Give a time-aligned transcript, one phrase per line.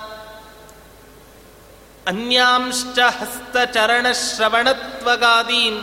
[2.08, 5.82] अन्यांश्च हस्तचरणश्रवणत्वगादीन्।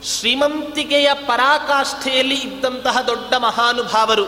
[0.03, 4.27] ಶ್ರೀಮಂತಿಕೆಯ ಪರಾಕಾಷ್ಠೆಯಲ್ಲಿ ಇದ್ದಂತಹ ದೊಡ್ಡ ಮಹಾನುಭಾವರು.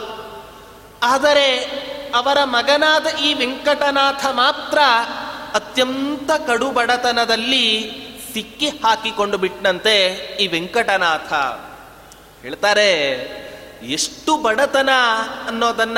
[1.03, 1.58] ಆದರೆ
[2.16, 4.80] ಅವರ ಮಗನಾದ ಈ ವೆಂಕಟನಾಥ ಮಾತ್ರ
[5.53, 7.92] ಅತ್ಯಂತ ಕಡು ಬಡತನದಲ್ಲಿ
[8.34, 9.96] ಸಿಕ್ಕಿ ಹಾಕಿಕೊಂಡು ಬಿಟ್ಟನಂತೆ
[10.40, 11.34] ಈ ವೆಂಕಟನಾಥ.
[12.42, 12.92] ಹೇಳ್ತಾರೆ
[13.84, 14.90] ಎಷ್ಟು ಬಡತನ
[15.47, 15.97] ಅನ್ನೋದನ್ನ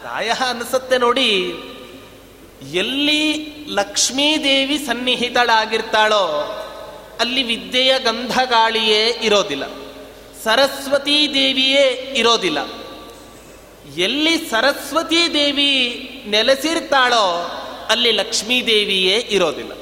[0.00, 1.54] ಪ್ರಾಯ ಅನಿಸುತ್ತೆ ನೋಡಿ.
[2.72, 6.54] ಎಲ್ಲಿ ಲಕ್ಷ್ಮೀದೇವಿ ಸನ್ನಿಹಿತಳಾಗಿರ್ತಾಳೋ,
[7.20, 9.66] ಅಲ್ಲಿ ವಿದ್ಯೆಯ ಗಂಧಗಾಳಿಯೇ ಇರೋದಿಲ್ಲ.
[10.44, 12.58] ಸರಸ್ವತೀ ದೇವಿಯೇ ಇರೋದಿಲ್ಲ.
[13.96, 17.50] ಎಲ್ಲಿ ಸರಸ್ವತೀ ದೇವಿ ನೆಲೆಸಿರ್ತಾಳೋ,
[17.90, 19.72] ಅಲ್ಲಿ ಲಕ್ಷ್ಮೀದೇವಿಯೇ ಇರೋದಿಲ್ಲ.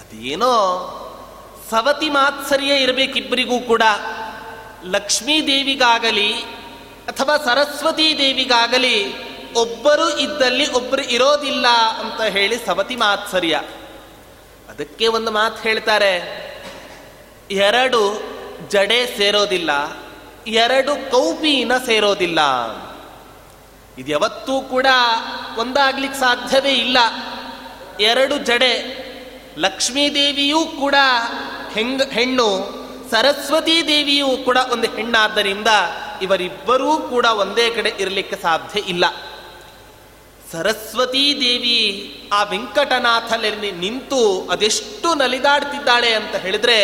[0.00, 0.98] ಅದೇನೋ
[1.70, 3.82] ಸವತಿ ಮಾತ್ಸರ್ಯ ಇರಬೇಕಿಬ್ಬರಿಗೂ ಕೂಡ
[4.84, 6.32] ಲಕ್ಷ್ಮೀ ದೇವಿಗಾಗಲಿ
[7.08, 8.96] ಅಥವಾ ಸರಸ್ವತಿ ದೇವಿಗಾಗಲಿ
[9.52, 13.62] ಒಬ್ಬರು ಇದ್ದಲ್ಲಿ ಒಬ್ಬರು ಇರೋದಿಲ್ಲ ಅಂತ ಹೇಳಿ ಸವತಿ ಮಾತ್ಸರ್ಯ
[14.68, 16.12] ಅದಕ್ಕೆ ಒಂದು ಮಾತು ಹೇಳ್ತಾರೆ,
[17.50, 18.22] ಎರಡು
[18.68, 19.70] ಜಡೆ ಸೇರೋದಿಲ್ಲ,
[20.46, 22.40] ಎರಡು ಕೌಪಿನ ಸೇರೋದಿಲ್ಲ.
[23.98, 24.86] ಇದು ಯಾವತ್ತೂ ಕೂಡ
[25.58, 26.98] ಒಂದಾಗ್ಲಿಕ್ಕೆ ಸಾಧ್ಯವೇ ಇಲ್ಲ.
[28.00, 28.74] ಎರಡು ಜಡೆ
[29.58, 30.94] ಲಕ್ಷ್ಮೀದೇವಿಯೂ ಕೂಡ
[31.74, 32.81] ಹೆಂಗ, ಹೆಣ್ಣು
[33.12, 35.68] ಸರಸ್ವತೀ ದೇವಿಯೂ ಕೂಡ ಒಂದು ಹೆಣ್ಣಾದ್ದರಿಂದ
[36.22, 39.04] ಇವರಿಬ್ಬರೂ ಕೂಡ ಒಂದೇ ಕಡೆ ಇರಲಿಕ್ಕೆ ಸಾಧ್ಯ ಇಲ್ಲ.
[40.52, 41.80] ಸರಸ್ವತೀ ದೇವಿ
[42.32, 46.78] ಆ ವೆಂಕಟನಾಥನಲ್ಲಿ ನಿಂತು ಅದೆಷ್ಟು ನಲಿದಾಡ್ತಿದ್ದಾಳೆ ಅಂತ ಹೇಳಿದ್ರೆ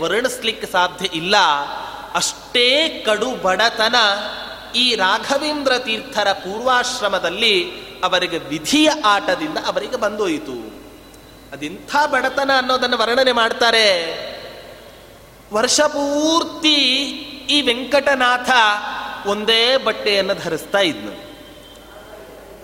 [0.00, 1.36] ವರ್ಣಿಸ್ಲಿಕ್ಕೆ ಸಾಧ್ಯ ಇಲ್ಲ.
[2.14, 3.94] ಅಷ್ಟೇ ಕಡು ಬಡತನ
[4.76, 7.70] ಈ ರಾಘವೇಂದ್ರ ತೀರ್ಥರ ಪೂರ್ವಾಶ್ರಮದಲ್ಲಿ
[8.04, 10.84] ಅವರಿಗೆ ವಿಧಿಯ ಆಟದಿಂದ ಅವರಿಗೆ ಬಂದೋಯಿತು.
[11.52, 14.33] ಅದೆಂಥ ಬಡತನ ಅನ್ನೋದನ್ನು ವರ್ಣನೆ ಮಾಡ್ತಾರೆ.
[15.54, 16.76] ವರ್ಷ ಪೂರ್ತಿ
[17.50, 18.50] ಈ ವೆಂಕಟನಾಥ
[19.26, 21.12] ಒಂದೇ ಬಟ್ಟೆಯನ್ನು ಧರಿಸ್ತಾ ಇದ್ನು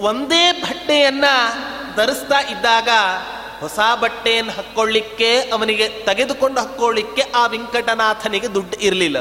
[0.03, 1.25] ಒಂದೇ ಬಟ್ಟೆಯನ್ನ
[1.97, 2.89] ಧರಿಸ್ತಾ ಇದ್ದಾಗ
[3.61, 9.17] ಹೊಸ ಬಟ್ಟೆಯನ್ನು ಹಾಕ್ಕೊಳ್ಳಿಕ್ಕೆ, ಅವನಿಗೆ ತೆಗೆದುಕೊಂಡು ಹಾಕ್ಕೊಳ್ಳಿಕ್ಕೆ ಆ ವೆಂಕಟನಾಥನಿಗೆ ದುಡ್ಡು ಇರಲಿಲ್ಲ.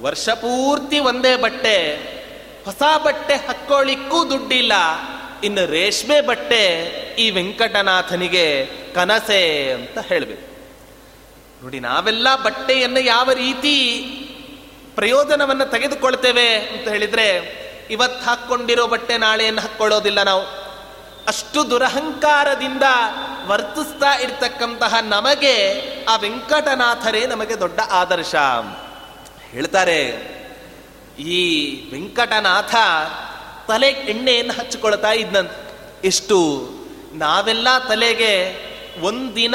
[0.00, 1.76] ವರ್ಷ ಪೂರ್ತಿ ಒಂದೇ ಬಟ್ಟೆ,
[2.64, 4.72] ಹೊಸ ಬಟ್ಟೆ ಹಾಕ್ಕೊಳ್ಳಿಕ್ಕೂ ದುಡ್ಡಿಲ್ಲ.
[5.44, 6.62] ಇನ್ನು ರೇಷ್ಮೆ ಬಟ್ಟೆ
[7.18, 10.49] ಈ ವೆಂಕಟನಾಥನಿಗೆ ಕನಸೆ ಅಂತ ಹೇಳಬೇಕು.
[11.62, 13.74] ನೋಡಿ, ನಾವೆಲ್ಲ ಬಟ್ಟೆಯನ್ನು ಯಾವ ರೀತಿ
[14.94, 17.26] ಪ್ರಯೋಜನವನ್ನು ತೆಗೆದುಕೊಳ್ತೇವೆ ಅಂತ ಹೇಳಿದ್ರೆ,
[17.90, 20.42] ಇವತ್ತು ಹಾಕ್ಕೊಂಡಿರೋ ಬಟ್ಟೆ ನಾಳೆಯನ್ನು ಹಾಕ್ಕೊಳ್ಳೋದಿಲ್ಲ ನಾವು.
[21.28, 22.82] ಅಷ್ಟು ದುರಹಂಕಾರದಿಂದ
[23.46, 25.54] ವರ್ತಿಸ್ತಾ ಇರ್ತಕ್ಕಂತಹ ನಮಗೆ
[26.04, 28.34] ಆ ವೆಂಕಟನಾಥರೇ ನಮಗೆ ದೊಡ್ಡ ಆದರ್ಶ.
[29.50, 30.00] ಹೇಳ್ತಾರೆ,
[31.18, 31.38] ಈ
[31.92, 32.74] ವೆಂಕಟನಾಥ
[33.68, 35.52] ತಲೆ ಎಣ್ಣೆಯನ್ನು ಹಚ್ಚಿಕೊಳ್ತಾ ಇದ್ನಂತ.
[36.04, 36.40] ಎಷ್ಟು,
[37.14, 38.34] ನಾವೆಲ್ಲ ತಲೆಗೆ
[39.00, 39.54] ಒಂದಿನ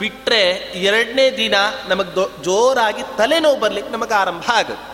[0.00, 0.40] ಬಿಟ್ರೆ
[0.82, 1.54] ಎರಡನೇ ದಿನ
[1.88, 4.90] ನಮಗೆ ಜೋರಾಗಿ ತಲೆನೋವು ಬರ್ಲಿಕ್ಕೆ ನಮಗೆ ಆರಂಭ ಆಗುತ್ತೆ.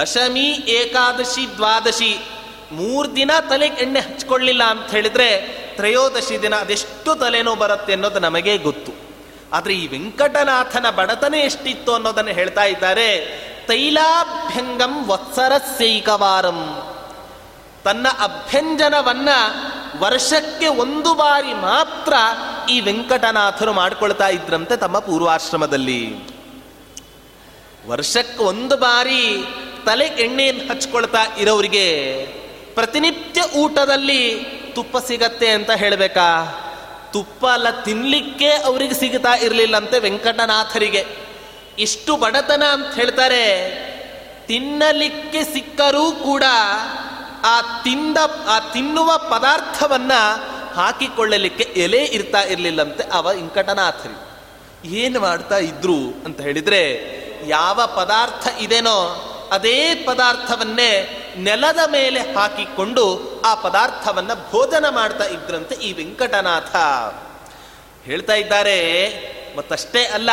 [0.00, 2.12] ದಶಮಿ, ಏಕಾದಶಿ, ದ್ವಾದಶಿ
[2.72, 5.28] ಮೂರು ದಿನ ತಲೆಗೆ ಎಣ್ಣೆ ಹಚ್ಕೊಳ್ಳಿಲ್ಲ ಅಂತ ಹೇಳಿದ್ರೆ
[5.76, 8.92] ತ್ರಯೋದಶಿ ದಿನ ಅದೆಷ್ಟು ತಲೆನೋವು ಬರುತ್ತೆ ಅನ್ನೋದು ನಮಗೆ ಗೊತ್ತು.
[9.52, 13.08] ಆದರೆ ಈ ವೆಂಕಟನಾಥನ ಬಡತನ ಎಷ್ಟಿತ್ತು ಅನ್ನೋದನ್ನು ಹೇಳ್ತಾ ಇದ್ದಾರೆ,
[13.66, 16.60] ತೈಲಾಭ್ಯಂಗಂ ವತ್ಸರಸ್ಯೈಕವಾರಂ
[17.84, 19.28] ತನ್ನ ಅಭ್ಯಂಜನವನ್ನ
[20.04, 22.14] ವರ್ಷಕ್ಕೆ ಒಂದು ಬಾರಿ ಮಾತ್ರ
[22.70, 26.00] ಈ ವೆಂಕಟನಾಥರು ಮಾಡ್ಕೊಳ್ತಾ ಇದ್ರಂತೆ ತಮ್ಮ ಪೂರ್ವಾಶ್ರಮದಲ್ಲಿ.
[27.88, 29.22] ವರ್ಷಕ್ಕೆ ಒಂದು ಬಾರಿ
[29.86, 31.88] ತಲೆ ಎಣ್ಣೆಯನ್ನು ಹಚ್ಕೊಳ್ತಾ ಇರೋರಿಗೆ
[32.74, 34.22] ಪ್ರತಿನಿತ್ಯ ಊಟದಲ್ಲಿ
[34.74, 36.28] ತುಪ್ಪ ಸಿಗತ್ತೆ ಅಂತ ಹೇಳಬೇಕಾ?
[37.12, 41.02] ತುಪ್ಪ ಅಲ್ಲ ತಿನ್ಲಿಕ್ಕೆ ಅವರಿಗೆ ಸಿಗುತ್ತಾ ಇರಲಿಲ್ಲಂತೆ ವೆಂಕಟನಾಥರಿಗೆ.
[41.78, 43.44] ಇಷ್ಟು ಬಡತನ ಅಂತ ಹೇಳ್ತಾರೆ,
[44.46, 46.44] ತಿನ್ನಲಿಕ್ಕೆ ಸಿಕ್ಕರೂ ಕೂಡ
[47.44, 48.16] ಆ ತಿಂದ,
[48.48, 50.12] ಆ ತಿನ್ನುವ ಪದಾರ್ಥವನ್ನ
[50.74, 54.18] ಹಾಕಿಕೊಳ್ಳಲಿಕ್ಕೆ ಎಲೆ ಇರ್ತಾ ಇರಲಿಲ್ಲಂತೆ ಅವ ಇಂಕಟನಾಥರಿ.
[54.96, 57.14] ಏನು ಮಾಡ್ತಾ ಇದ್ರು ಅಂತ ಹೇಳಿದ್ರೆ,
[57.46, 66.76] ಯಾವ ಪದಾರ್ಥ ಇದೆನೋ ಅದೇ ಪದಾರ್ಥವನ್ನೇ ನೆಲದ ಮೇಲೆ ಹಾಕಿಕೊಂಡು ಆ ಪದಾರ್ಥವನ್ನ ಭೋಜನ ಮಾಡ್ತಾ ಇದ್ರಂತೆ ಈ ವೆಂಕಟನಾಥ.
[68.04, 68.78] ಹೇಳ್ತಾ ಇದ್ದಾರೆ,
[69.56, 70.30] ಮತ್ತಷ್ಟೇ ಅಲ್ಲ,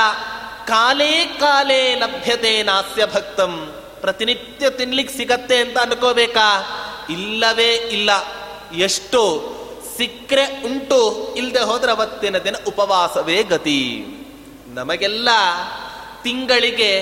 [0.68, 6.78] ಕಾಲೇ ಕಾಲೇ ಲಭ್ಯತೆ ನಾಸ್ಯ ಭಕ್ತಂ ಪ್ರತಿನಿತ್ಯ ತಿನ್ಲಿಕ್ಕೆ ಸಿಗತ್ತೆ ಅಂತ ಅನ್ಕೋಬೇಕಾ?
[7.12, 8.10] ಇಲ್ಲವೇ ಇಲ್ಲ.
[8.76, 9.52] ಎಷ್ಟು
[9.98, 14.06] ಸಿಕ್ಕರೆ ಉಂಟು ಇಲ್ಲದೆ ಹೋದ್ರೆ ಅವತ್ತಿನ ದಿನ ಉಪವಾಸವೇ ಗತಿ.
[14.68, 15.30] ನಮಗೆಲ್ಲ
[16.24, 16.98] ತಿಂಗಳಿಗೆ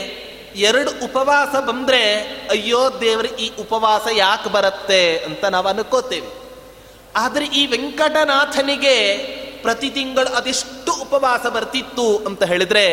[0.56, 2.14] ಎರಡು ಉಪವಾಸ ಬಂದ್ರೆ,
[2.50, 6.28] ಅಯ್ಯೋ ದೇವ್ರಿ, ಈ ಉಪವಾಸ ಯಾಕೆ ಬರುತ್ತೆ ಅಂತ ನಾವು ಅನ್ಕೋತೇವೆ.
[7.16, 9.18] ಆದ್ರೆ ಈ ವೆಂಕಟನಾಥನಿಗೆ
[9.62, 12.88] ಪ್ರತಿ ತಿಂಗಳು ಅದೆಷ್ಟು ಉಪವಾಸ ಬರ್ತಿತ್ತು ಅಂತ ಹೇಳಿದ್ರೆ,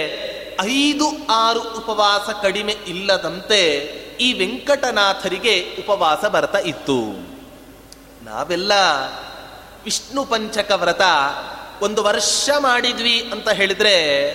[0.62, 3.62] ಐದು, ಆರು ಉಪವಾಸ ಕಡಿಮೆ ಇಲ್ಲದಂತೆ
[4.20, 7.00] ಈ ವೆಂಕಟನಾಥರಿಗೆ ಉಪವಾಸ ಬರ್ತಾ ಇತ್ತು.
[8.24, 8.72] ನಾವೆಲ್ಲ
[9.84, 11.02] ವಿಷ್ಣು ಪಂಚಕ ವ್ರತ
[11.82, 14.28] ಒಂದು ವರ್ಷ ಮಾಡಿದ್ವಿ ಅಂತ ಹೇಳಿದ್ರೆ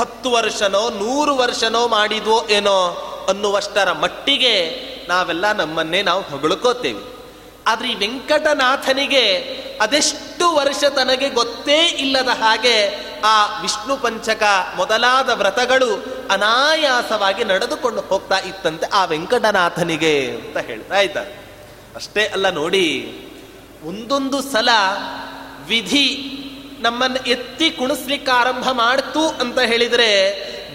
[0.00, 2.88] ಹತ್ತು ವರ್ಷನೋ ನೂರು ವರ್ಷನೋ ಮಾಡಿದ್ವೋ ಏನೋ
[3.28, 7.16] ಅನ್ನುವಷ್ಟರ ಮಟ್ಟಿಗೆ ನಾವೆಲ್ಲ ನಮ್ಮನ್ನೇ ನಾವು ಹೊಗಳ್ಕೋತೇವೆ.
[7.66, 9.38] ಆದ್ರೆ ಈ ವೆಂಕಟನಾಥನಿಗೆ
[9.80, 14.42] ಅದೆಷ್ಟು ವರ್ಷ ತನಗೆ ಗೊತ್ತೇ ಇಲ್ಲದ ಹಾಗೆ ಆ ವಿಷ್ಣು ಪಂಚಕ
[14.76, 15.90] ಮೊದಲಾದ ವ್ರತಗಳು
[16.30, 21.32] ಅನಾಯಾಸವಾಗಿ ನಡೆದುಕೊಂಡು ಹೋಗ್ತಾ ಇತ್ತಂತೆ ಆ ವೆಂಕಟನಾಥನಿಗೆ ಅಂತ ಹೇಳ್ತಾ ಇದ್ದಾರೆ.
[21.96, 22.88] ಅಷ್ಟೇ ಅಲ್ಲ ನೋಡಿ,
[23.84, 24.68] ಒಂದೊಂದು ಸಲ
[25.68, 26.08] ವಿಧಿ
[26.80, 30.10] ನಮ್ಮನ್ನು ಎತ್ತಿ ಕುಣಿಸ್ಲಿಕ್ಕೆ ಆರಂಭ ಮಾಡ್ತು ಅಂತ ಹೇಳಿದ್ರೆ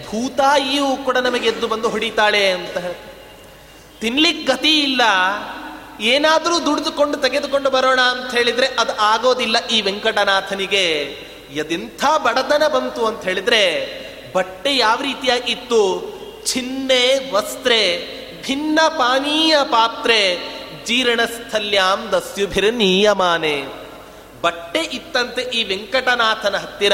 [0.09, 2.77] ಭೂತಾಯಿಯೂ ಕೂಡ ನಮಗೆ ಎದ್ದು ಬಂದು ಹೊಡಿತಾಳೆ ಅಂತ
[4.01, 5.01] ತಿನ್ಲಿಕ್ಕೆ ಗತಿ ಇಲ್ಲ,
[5.99, 10.85] ಏನಾದರೂ ದುಡಿದುಕೊಂಡು ತೆಗೆದುಕೊಂಡು ಬರೋಣ ಅಂತ ಹೇಳಿದ್ರೆ ಅದು ಆಗೋದಿಲ್ಲ ಈ ವೆಂಕಟನಾಥನಿಗೆ.
[11.53, 13.63] ಎದೆಂಥ ಬಡತನ ಬಂತು ಅಂತ ಹೇಳಿದ್ರೆ
[14.33, 15.81] ಬಟ್ಟೆ ಯಾವ ರೀತಿಯಾಗಿತ್ತು?
[16.45, 17.81] ಚಿನ್ನೆ, ವಸ್ತ್ರೆ,
[18.41, 20.37] ಭಿನ್ನ ಪಾನೀಯ ಪಾತ್ರೆ,
[20.85, 23.63] ಜೀರ್ಣಸ್ಥಲ್ಯಾಂ ದಸ್ಯುಭಿರ ನಿಯಮಾನೆ
[24.41, 26.93] ಬಟ್ಟೆ ಇತ್ತಂತೆ ಈ ವೆಂಕಟನಾಥನ ಹತ್ತಿರ.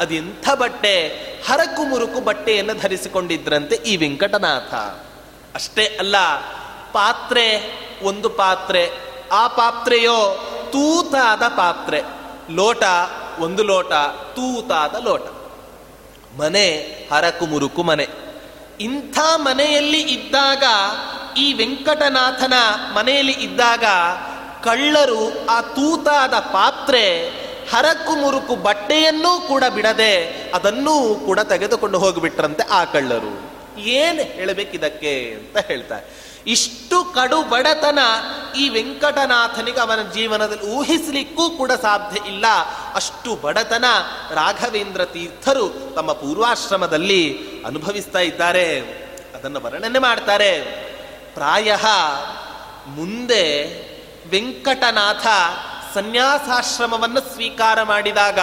[0.00, 1.08] ಅದೆಂಥ ಬಟ್ಟೆ,
[1.48, 4.74] ಹರಕು ಮುರುಕು ಬಟ್ಟೆಯನ್ನು ಧರಿಸಿಕೊಂಡಿದ್ರಂತೆ ಈ ವೆಂಕಟನಾಥ.
[5.54, 6.16] ಅಷ್ಟೇ ಅಲ್ಲ,
[6.92, 7.46] ಪಾತ್ರೆ,
[8.02, 8.90] ಒಂದು ಪಾತ್ರೆ,
[9.32, 10.16] ಆ ಪಾತ್ರೆಯೋ
[10.72, 12.00] ತೂತಾದ ಪಾತ್ರೆ.
[12.50, 12.82] ಲೋಟ
[13.40, 13.92] ಒಂದು ಲೋಟ,
[14.34, 15.22] ತೂತಾದ ಲೋಟ.
[16.40, 16.76] ಮನೆ,
[17.12, 18.06] ಹರಕು ಮುರುಕು ಮನೆ.
[18.80, 20.64] ಇಂಥ ಮನೆಯಲ್ಲಿ ಇದ್ದಾಗ,
[21.38, 22.52] ಈ ವೆಂಕಟನಾಥನ
[22.94, 23.84] ಮನೆಯಲ್ಲಿ ಇದ್ದಾಗ,
[24.64, 27.28] ಕಳ್ಳರು ಆ ತೂತಾದ ಪಾತ್ರೆ,
[27.70, 33.50] ಹರಕು ಮುರುಕು ಬಟ್ಟೆಯನ್ನೂ ಕೂಡ ಬಿಡದೆ, ಅದನ್ನೂ ಕೂಡ ತೆಗೆದುಕೊಂಡು ಹೋಗಿಬಿಟ್ರಂತೆ ಆ ಕಳ್ಳರು.
[33.78, 36.29] ಏನು ಹೇಳಬೇಕಿದಕ್ಕೆ ಅಂತ ಹೇಳ್ತಾರೆ.
[36.46, 37.98] ಇಷ್ಟು ಕಡು ಬಡತನ
[38.56, 42.46] ಈ ವೆಂಕಟನಾಥನಿಗೆ ಅವನ ಜೀವನದಲ್ಲಿ ಊಹಿಸಲಿಕ್ಕೂ ಕೂಡ ಸಾಧ್ಯ ಇಲ್ಲ.
[42.94, 43.84] ಅಷ್ಟು ಬಡತನ
[44.30, 48.80] ರಾಘವೇಂದ್ರ ತೀರ್ಥರು ತಮ್ಮ ಪೂರ್ವಾಶ್ರಮದಲ್ಲಿ ಅನುಭವಿಸ್ತಾ ಇದ್ದಾರೆ.
[49.34, 50.60] ಅದನ್ನು ವರ್ಣನೆ ಮಾಡ್ತಾರೆ.
[51.34, 51.76] ಪ್ರಾಯ
[52.86, 53.66] ಮುಂದೆ
[54.30, 55.26] ವೆಂಕಟನಾಥ
[55.94, 58.38] ಸನ್ಯಾಸಾಶ್ರಮವನ್ನು ಸ್ವೀಕಾರ ಮಾಡಿದಾಗ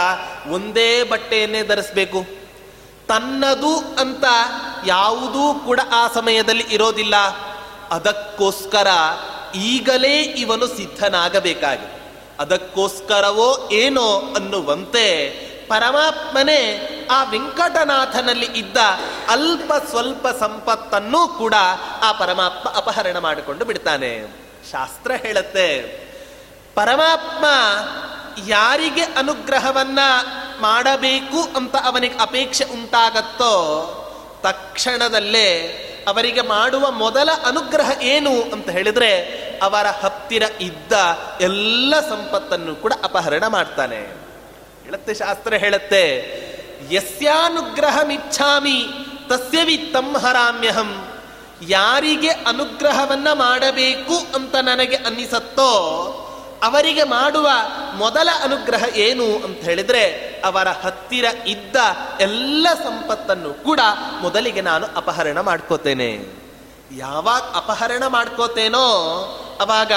[0.49, 2.25] ಒಂದೇ ಬಟ್ಟೆಯನ್ನೇ ಧರಿಸಬೇಕು.
[3.07, 4.23] ತನ್ನದು ಅಂತ
[4.85, 7.15] ಯಾವುದೂ ಕೂಡ ಆ ಸಮಯದಲ್ಲಿ ಇರೋದಿಲ್ಲ.
[7.91, 8.87] ಅದಕ್ಕೋಸ್ಕರ
[9.55, 11.97] ಈಗಲೇ ಇವನು ಸಿದ್ಧನಾಗಬೇಕಾಗಿದೆ.
[12.39, 15.29] ಅದಕ್ಕೋಸ್ಕರವೋ ಏನೋ ಅನ್ನುವಂತೆ
[15.67, 18.77] ಪರಮಾತ್ಮನೇ ಆ ವೆಂಕಟನಾಥನಲ್ಲಿ ಇದ್ದ
[19.29, 21.53] ಅಲ್ಪ ಸ್ವಲ್ಪ ಸಂಪತ್ತನ್ನೂ ಕೂಡ
[22.03, 24.25] ಆ ಪರಮಾತ್ಮ ಅಪಹರಣ ಮಾಡಿಕೊಂಡು ಬಿಡ್ತಾನೆ.
[24.71, 25.81] ಶಾಸ್ತ್ರ ಹೇಳುತ್ತೆ,
[26.75, 27.45] ಪರಮಾತ್ಮ
[28.47, 29.99] ಯಾರಿಗೆ ಅನುಗ್ರಹವನ್ನ
[30.61, 33.53] ಮಾಡಬೇಕು ಅಂತ ಅವನಿಗೆ ಅಪೇಕ್ಷೆ ಉಂಟಾಗತ್ತೋ
[34.51, 35.67] ತಕ್ಷಣದಲ್ಲೇ
[36.07, 39.23] ಅವರಿಗೆ ಮಾಡುವ ಮೊದಲ ಅನುಗ್ರಹ ಏನು ಅಂತ ಹೇಳಿದ್ರೆ
[39.63, 40.91] ಅವರ ಹತ್ತಿರ ಇದ್ದ
[41.41, 43.97] ಎಲ್ಲ ಸಂಪತ್ತನ್ನು ಕೂಡ ಅಪಹರಣ ಮಾಡ್ತಾನೆ.
[44.83, 46.03] ಹೇಳುತ್ತೆ ಶಾಸ್ತ್ರ ಹೇಳುತ್ತೆ,
[46.91, 48.85] ಯಸ್ಯಾನುಗ್ರಹಮಿಚ್ಛಾಮಿ
[49.29, 51.07] ತಸ್ಯ ವಿತ್ತಂ ಹರಾಮ್ಯಹಂ,
[51.67, 55.93] ಯಾರಿಗೆ ಅನುಗ್ರಹವನ್ನ ಮಾಡಬೇಕು ಅಂತ ನನಗೆ ಅನ್ನಿಸತ್ತೋ
[56.63, 57.49] ಅವರಿಗೆ ಮಾಡುವ
[57.93, 61.75] ಮೊದಲ ಅನುಗ್ರಹ ಏನು ಅಂತ ಹೇಳಿದ್ರೆ ಅವರ ಹತ್ತಿರ ಇದ್ದ
[62.19, 63.79] ಎಲ್ಲ ಸಂಪತ್ತನ್ನು ಕೂಡ
[64.21, 66.17] ಮೊದಲಿಗೆ ನಾನು ಅಪಹರಣ ಮಾಡ್ಕೋತೇನೆ.
[66.95, 68.87] ಯಾವಾಗ ಅಪಹರಣ ಮಾಡ್ಕೋತೇನೋ
[69.61, 69.91] ಅವಾಗ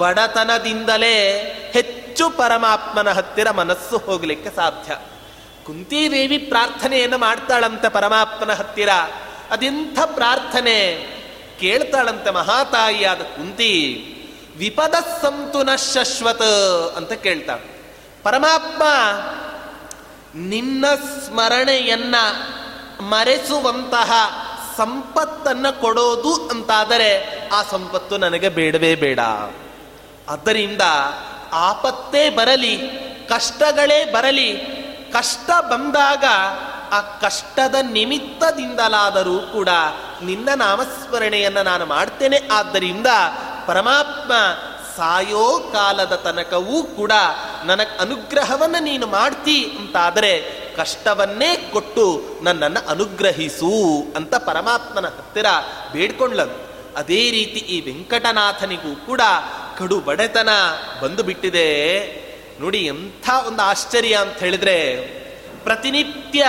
[0.00, 1.28] ಬಡತನದಿಂದಲೇ
[1.72, 4.96] ಹೆಚ್ಚು ಪರಮಾತ್ಮನ ಹತ್ತಿರ ಮನಸ್ಸು ಹೋಗ್ಲಿಕ್ಕೆ ಸಾಧ್ಯ.
[5.66, 8.88] ಕುಂತಿದೇವಿ ಪ್ರಾರ್ಥನೆಯನ್ನು ಮಾಡ್ತಾಳಂತೆ ಪರಮಾತ್ಮನ ಹತ್ತಿರ.
[9.50, 11.18] ಅದೆಂಥ ಪ್ರಾರ್ಥನೆ?
[11.60, 14.04] ಕೇಳ್ತಾಳಂತೆ ಮಹಾತಾಯಿಯಾದ ಕುಂತಿ
[14.56, 17.58] ವಿಪದ ಸಂತುನ ಶಶ್ವತ್ ಅಂತ ಕೇಳ್ತಾಳ.
[18.22, 18.82] ಪರಮಾತ್ಮ
[20.34, 22.14] ನಿನ್ನ ಸ್ಮರಣೆಯನ್ನ
[23.00, 24.12] ಮರೆಸುವಂತಹ
[24.76, 29.20] ಸಂಪತ್ತನ್ನ ಕೊಡೋದು ಅಂತಾದರೆ ಆ ಸಂಪತ್ತು ನನಗೆ ಬೇಡವೇ ಬೇಡ.
[30.28, 30.80] ಆದ್ದರಿಂದ
[31.52, 32.76] ಆಪತ್ತೇ ಬರಲಿ,
[33.28, 34.78] ಕಷ್ಟಗಳೇ ಬರಲಿ,
[35.12, 36.24] ಕಷ್ಟ ಬಂದಾಗ
[36.92, 39.68] ಆ ಕಷ್ಟದ ನಿಮಿತ್ತದಿಂದಲಾದರೂ ಕೂಡ
[40.22, 42.48] ನಿನ್ನ ನಾಮಸ್ಮರಣೆಯನ್ನು ನಾನು ಮಾಡ್ತೇನೆ.
[42.52, 43.06] ಆದ್ದರಿಂದ
[43.66, 44.32] ಪರಮಾತ್ಮ
[44.98, 47.12] ಸಾಯೋ ಕಾಲದ ತನಕವೂ ಕೂಡ
[47.64, 50.32] ನನಗೆ ಅನುಗ್ರಹವನ್ನು ನೀನು ಮಾಡ್ತಿ ಅಂತಾದರೆ
[50.76, 52.06] ಕಷ್ಟವನ್ನೇ ಕೊಟ್ಟು
[52.42, 55.46] ನನ್ನನ್ನು ಅನುಗ್ರಹಿಸು ಅಂತ ಪರಮಾತ್ಮನ ಹತ್ತಿರ
[55.92, 56.56] ಬೇಡ್ಕೊಂಡ್ಲದು.
[56.96, 59.20] ಅದೇ ರೀತಿ ಈ ವೆಂಕಟನಾಥನಿಗೂ ಕೂಡ
[59.78, 60.48] ಕಡು ಬಡೆತನ
[61.02, 61.68] ಬಂದು ಬಿಟ್ಟಿದೆ
[62.60, 64.78] ನೋಡಿ ಎಂಥ ಒಂದು ಆಶ್ಚರ್ಯ ಅಂತ ಹೇಳಿದ್ರೆ,
[65.64, 66.46] ಪ್ರತಿನಿತ್ಯ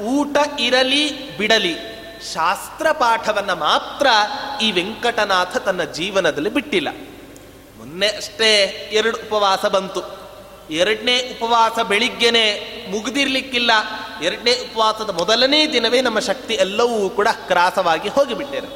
[0.00, 1.74] ಊಟ ಇರಲಿ ಬಿಡಲಿ
[2.34, 4.06] ಶಾಸ್ತ್ರ ಪಾಠವನ್ನ ಮಾತ್ರ
[4.62, 6.88] ಈ ವೆಂಕಟನಾಥ ತನ್ನ ಜೀವನದಲ್ಲಿ ಬಿಟ್ಟಿಲ್ಲ.
[7.82, 8.50] ಮೊನ್ನೆ ಅಷ್ಟೇ
[8.92, 10.02] ಎರಡು ಉಪವಾಸ ಬಂತು.
[10.70, 12.44] ಎರಡನೇ ಉಪವಾಸ ಬೆಳಿಗ್ಗೆನೆ
[12.90, 13.70] ಮುಗಿದಿರ್ಲಿಕ್ಕಿಲ್ಲ.
[14.22, 18.68] ಎರಡನೇ ಉಪವಾಸದ ಮೊದಲನೇ ದಿನವೇ ನಮ್ಮ ಶಕ್ತಿ ಎಲ್ಲವೂ ಕೂಡ ಕ್ರಾಸವಾಗಿ ಹೋಗಿಬಿಟ್ಟೇನೆ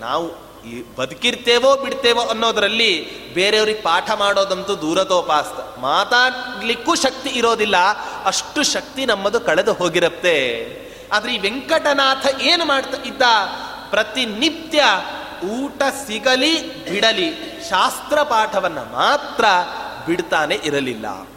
[0.00, 0.26] ನಾವು
[0.68, 2.90] ಈ ಬದುಕಿರ್ತೇವೋ ಬಿಡ್ತೇವೋ ಅನ್ನೋದರಲ್ಲಿ
[3.34, 5.78] ಬೇರೆಯವ್ರಿಗೆ ಪಾಠ ಮಾಡೋದಂತೂ ದೂರತೋಪಾಸ್ತ.
[5.78, 7.76] ಮಾತಾಡ್ಲಿಕ್ಕೂ ಶಕ್ತಿ ಇರೋದಿಲ್ಲ,
[8.24, 10.38] ಅಷ್ಟು ಶಕ್ತಿ ನಮ್ಮದು ಕಳೆದು ಹೋಗಿರುತ್ತೆ.
[11.12, 13.22] ಆದ್ರೆ ಈ ವೆಂಕಟನಾಥ ಏನು ಮಾಡ್ತಾ ಇದ್ದ?
[13.90, 14.82] ಪ್ರತಿನಿತ್ಯ
[15.44, 19.44] ಊಟ ಸಿಗಲಿ, ಬಿಡಲಿ, ಶಾಸ್ತ್ರ ಪಾಠವನ್ನು ಮಾತ್ರ
[20.06, 21.28] ಬಿಡ್ತಾನೆ ಇರಲಿಲ್ಲ.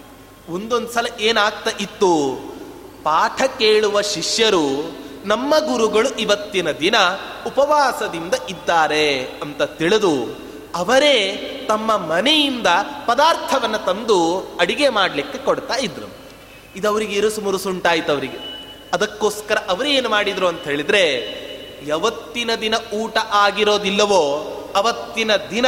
[0.50, 2.40] ಒಂದೊಂದು ಸಲ ಏನಾಗ್ತಾ ಇತ್ತು?
[3.04, 4.96] ಪಾಠ ಕೇಳುವ ಶಿಷ್ಯರು,
[5.26, 6.96] ನಮ್ಮ ಗುರುಗಳು ಇವತ್ತಿನ ದಿನ
[7.48, 10.44] ಉಪವಾಸದಿಂದ ಇದ್ದಾರೆ ಅಂತ ತಿಳಿದು,
[10.76, 11.36] ಅವರೇ
[11.68, 12.68] ತಮ್ಮ ಮನೆಯಿಂದ
[13.06, 16.08] ಪದಾರ್ಥವನ್ನು ತಂದು ಅಡಿಗೆ ಮಾಡಲಿಕ್ಕೆ ಕೊಡ್ತಾ ಇದ್ರು.
[16.76, 18.54] ಇದು ಅವರಿಗೆ ಇರುಸು ಮುರುಸುಂಟಾಯ್ತು ಅವರಿಗೆ.
[18.94, 21.04] ಅದಕ್ಕೋಸ್ಕರ ಅವರೇನು ಮಾಡಿದ್ರು ಅಂತ ಹೇಳಿದ್ರೆ
[21.88, 24.24] ಯಾವತ್ತಿನ ದಿನ ಊಟ ಆಗಿರೋದಿಲ್ಲವೋ
[24.76, 25.68] ಅವತ್ತಿನ ದಿನ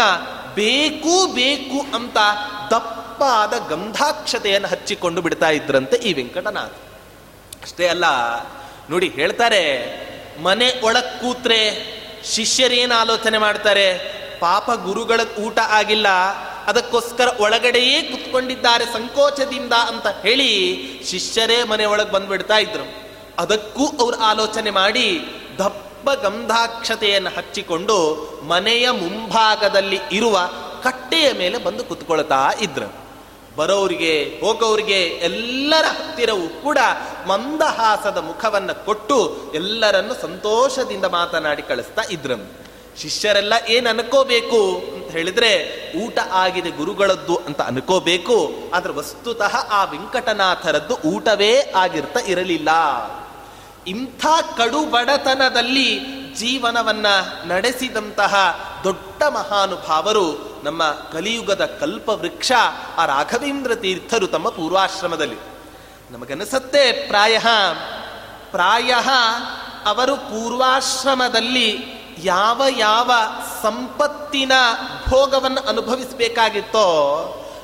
[0.56, 2.18] ಬೇಕು ಬೇಕು ಅಂತ
[2.72, 6.74] ದಪ್ಪಾದ ಗಂಧಾಕ್ಷತೆಯನ್ನು ಹಚ್ಚಿಕೊಂಡು ಬಿಡ್ತಾ ಇದ್ರಂತೆ ಈ ವೆಂಕಟನಾಥ.
[7.64, 8.06] ಅಷ್ಟೇ ಅಲ್ಲ,
[8.90, 9.64] ನೋಡಿ ಹೇಳ್ತಾರೆ,
[10.40, 11.60] ಮನೆ ಒಳಗ್ ಕೂತ್ರೆ
[12.34, 13.88] ಶಿಷ್ಯರೇನು ಆಲೋಚನೆ ಮಾಡ್ತಾರೆ?
[14.40, 16.08] ಪಾಪ ಗುರುಗಳ ಊಟ ಆಗಿಲ್ಲ,
[16.68, 20.52] ಅದಕ್ಕೋಸ್ಕರ ಒಳಗಡೆಯೇ ಕುತ್ಕೊಂಡಿದ್ದಾರೆ ಸಂಕೋಚದಿಂದ ಅಂತ ಹೇಳಿ
[21.10, 22.86] ಶಿಷ್ಯರೇ ಮನೆ ಒಳಗೆ ಬಂದ್ಬಿಡ್ತಾ ಇದ್ರು.
[23.40, 25.08] ಅದಕ್ಕೂ ಅವ್ರು ಆಲೋಚನೆ ಮಾಡಿ
[25.58, 27.98] ದಪ್ಪ ಗಂಧಾಕ್ಷತೆಯನ್ನು ಹಚ್ಚಿಕೊಂಡು
[28.48, 30.40] ಮನೆಯ ಮುಂಭಾಗದಲ್ಲಿ ಇರುವ
[30.84, 33.06] ಕಟ್ಟೆಯ ಮೇಲೆ ಬಂದು ಕುತ್ಕೊಳ್ತಾ ಇದ್ರು.
[33.56, 36.78] ಬರೋರಿಗೆ, ಹೋಗೋರಿಗೆ ಎಲ್ಲರ ಹತ್ತಿರವೂ ಕೂಡ
[37.28, 42.66] ಮಂದಹಾಸದ ಮುಖವನ್ನು ಕೊಟ್ಟು ಎಲ್ಲರನ್ನು ಸಂತೋಷದಿಂದ ಮಾತನಾಡಿ ಕಳಿಸ್ತಾ ಇದ್ರು.
[43.02, 45.52] ಶಿಷ್ಯರೆಲ್ಲ ಏನು ಅನ್ಕೋಬೇಕು ಅಂತ ಹೇಳಿದ್ರೆ,
[46.06, 52.70] ಊಟ ಆಗಿದೆ ಗುರುಗಳದ್ದು ಅಂತ ಅನ್ಕೋಬೇಕು, ಆದ್ರೆ ವಸ್ತುತಃ ಆ ವೆಂಕಟನಾಥರದ್ದು ಊಟವೇ ಆಗಿರ್ತಾ ಇರಲಿಲ್ಲ.
[53.88, 54.26] ಇಂಥ
[54.58, 56.00] ಕಡು ಬಡತನದಲ್ಲಿ
[56.36, 57.06] ಜೀವನವನ್ನ
[57.46, 62.52] ನಡೆಸಿದಂತಹ ದೊಡ್ಡ ಮಹಾನುಭಾವರು ನಮ್ಮ ಕಲಿಯುಗದ ಕಲ್ಪವೃಕ್ಷ
[62.98, 65.36] ಆ ರಾಘವೇಂದ್ರ ತೀರ್ಥರು ತಮ್ಮ ಪೂರ್ವಾಶ್ರಮದಲ್ಲಿ.
[66.12, 67.40] ನಮಗನಿಸತ್ತೆ ಪ್ರಾಯ
[68.52, 68.96] ಪ್ರಾಯ
[69.86, 73.12] ಅವರು ಪೂರ್ವಾಶ್ರಮದಲ್ಲಿ ಯಾವ ಯಾವ
[73.64, 74.52] ಸಂಪತ್ತಿನ
[75.10, 76.86] ಭೋಗವನ್ನು ಅನುಭವಿಸಬೇಕಾಗಿತ್ತೋ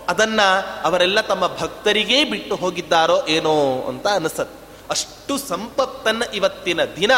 [0.10, 0.42] ಅದನ್ನ
[0.84, 4.61] ಅವರೆಲ್ಲ ತಮ್ಮ ಭಕ್ತರಿಗೇ ಬಿಟ್ಟು ಹೋಗಿದ್ದಾರೋ ಏನೋ ಅಂತ ಅನಿಸತ್ತೆ.
[4.92, 7.12] ಅಷ್ಟು ಸಂಪತ್ತನ್ನು ಇವತ್ತಿನ ದಿನ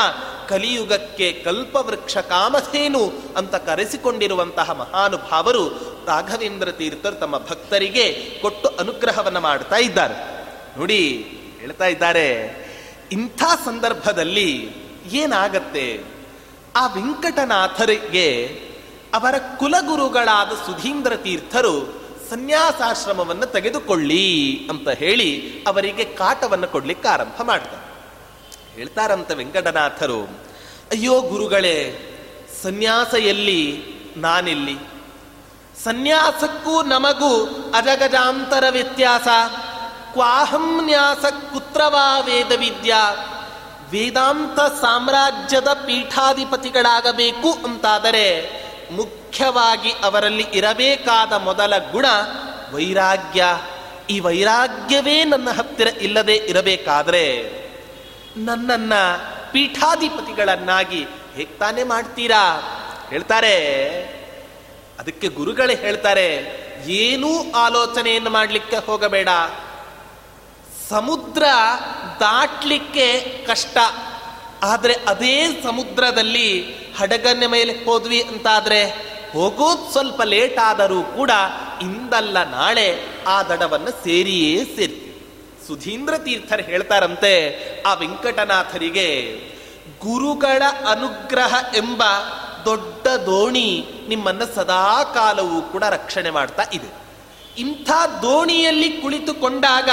[0.48, 5.70] ಕಲಿಯುಗಕ್ಕೆ ಕಲ್ಪವೃಕ್ಷ ಕಾಮಧೇನು ಅಂತ ಕರೆಸಿಕೊಂಡಿರುವಂತಹ ಮಹಾನುಭಾವರು
[6.08, 10.48] ರಾಘವೇಂದ್ರ ತೀರ್ಥರು ತಮ್ಮ ಭಕ್ತರಿಗೆ ಕೊಟ್ಟು ಅನುಗ್ರಹವನ್ನು ಮಾಡ್ತಾ ಇದ್ದಾರೆ.
[10.77, 11.10] ನೋಡಿ,
[11.60, 12.27] ಹೇಳ್ತಾ ಇದ್ದಾರೆ,
[13.12, 14.70] ಇಂಥ ಸಂದರ್ಭದಲ್ಲಿ
[15.12, 16.03] ಏನಾಗತ್ತೆ?
[16.75, 18.48] ಆ ವೆಂಕಟನಾಥರಿಗೆ
[19.13, 27.94] ಅವರ ಕುಲಗುರುಗಳಾದ ಸುಧೀಂದ್ರ ತೀರ್ಥರು ಸನ್ಯಾಸಾಶ್ರಮವನ್ನು ತೆಗೆದುಕೊಳ್ಳಿ ಅಂತ ಹೇಳಿ ಅವರಿಗೆ ಕಾಟವನ್ನು ಕೊಡ್ಲಿಕ್ಕೆ ಆರಂಭ ಮಾಡ್ತಾರೆ.
[28.75, 30.22] ಹೇಳ್ತಾರಂತ ವೆಂಕಟನಾಥರು,
[30.92, 32.10] ಅಯ್ಯೋ ಗುರುಗಳೇ
[32.63, 33.84] ಸನ್ಯಾಸ ಎಲ್ಲಿ
[34.18, 34.77] ನಾನಿಲ್ಲಿ.
[35.84, 39.27] ಸನ್ಯಾಸಕ್ಕೂ ನಮಗೂ ಅಜಗಜಾಂತರ ವ್ಯತ್ಯಾಸ.
[40.13, 43.30] ಕ್ವಾಹಂ ನ್ಯಾಸ ಕುತ್ರವಾ ವೇದ ವಿದ್ಯಾ
[43.92, 52.06] ವೇದಾಂತ ಸಾಮ್ರಾಜ್ಯದ ಪೀಠಾಧಿಪತಿಗಳಾಗಬೇಕು ಅಂತಾದರೆ ಮುಖ್ಯವಾಗಿ ಅವರಲ್ಲಿ ಇರಬೇಕಾದ ಮೊದಲ ಗುಣ
[52.72, 53.46] ವೈರಾಗ್ಯ.
[54.10, 57.54] ಈ ವೈರಾಗ್ಯವೇ ನನ್ನ ಹತ್ತಿರ ಇಲ್ಲದೆ ಇರಬೇಕಾದ್ರೆ
[58.38, 58.94] ನನ್ನನ್ನ
[59.52, 62.60] ಪೀಠಾಧಿಪತಿಗಳನ್ನಾಗಿ ಹೇಗೆ ತಾನೇ ಮಾಡ್ತೀರಾ?
[63.10, 63.78] ಹೇಳ್ತಾರೆ.
[65.00, 66.46] ಅದಕ್ಕೆ ಗುರುಗಳೇ ಹೇಳ್ತಾರೆ,
[66.88, 69.30] ಏನೂ ಆಲೋಚನೆಯನ್ನು ಮಾಡಲಿಕ್ಕೆ ಹೋಗಬೇಡ.
[70.90, 71.44] ಸಮುದ್ರ
[72.20, 73.78] ದಾಟ್ಲಿಕ್ಕೆ ಕಷ್ಟ.
[74.63, 78.82] ಆದರೆ ಅದೇ ಸಮುದ್ರದಲ್ಲಿ ಹಡಗನ ಮೇಲೆ ಹೋದ್ವಿ ಅಂತಾದರೆ
[79.34, 81.32] ಹೋಗೋದು ಸ್ವಲ್ಪ ಲೇಟ್ ಆದರೂ ಕೂಡ
[81.82, 85.00] ಇಂದಲ್ಲ ನಾಳೆ ಆ ದಡವನ್ನು ಸೇರಿಯೇ ಸೇರಿ
[85.67, 87.34] ಸುಧೀಂದ್ರ ತೀರ್ಥರು ಹೇಳ್ತಾರಂತೆ,
[87.84, 89.08] ಆ ವೆಂಕಟನಾಥರಿಗೆ,
[90.01, 92.03] ಗುರುಗಳ ಅನುಗ್ರಹ ಎಂಬ
[92.65, 96.91] ದೊಡ್ಡ ದೋಣಿ ನಿಮ್ಮನ್ನು ಸದಾ ಕಾಲವೂ ಕೂಡ ರಕ್ಷಣೆ ಮಾಡ್ತಾ ಇದೆ.
[97.58, 97.91] ಇಂಥ
[98.22, 99.89] ದೋಣಿಯಲ್ಲಿ ಕುಳಿತುಕೊಂಡಾಗ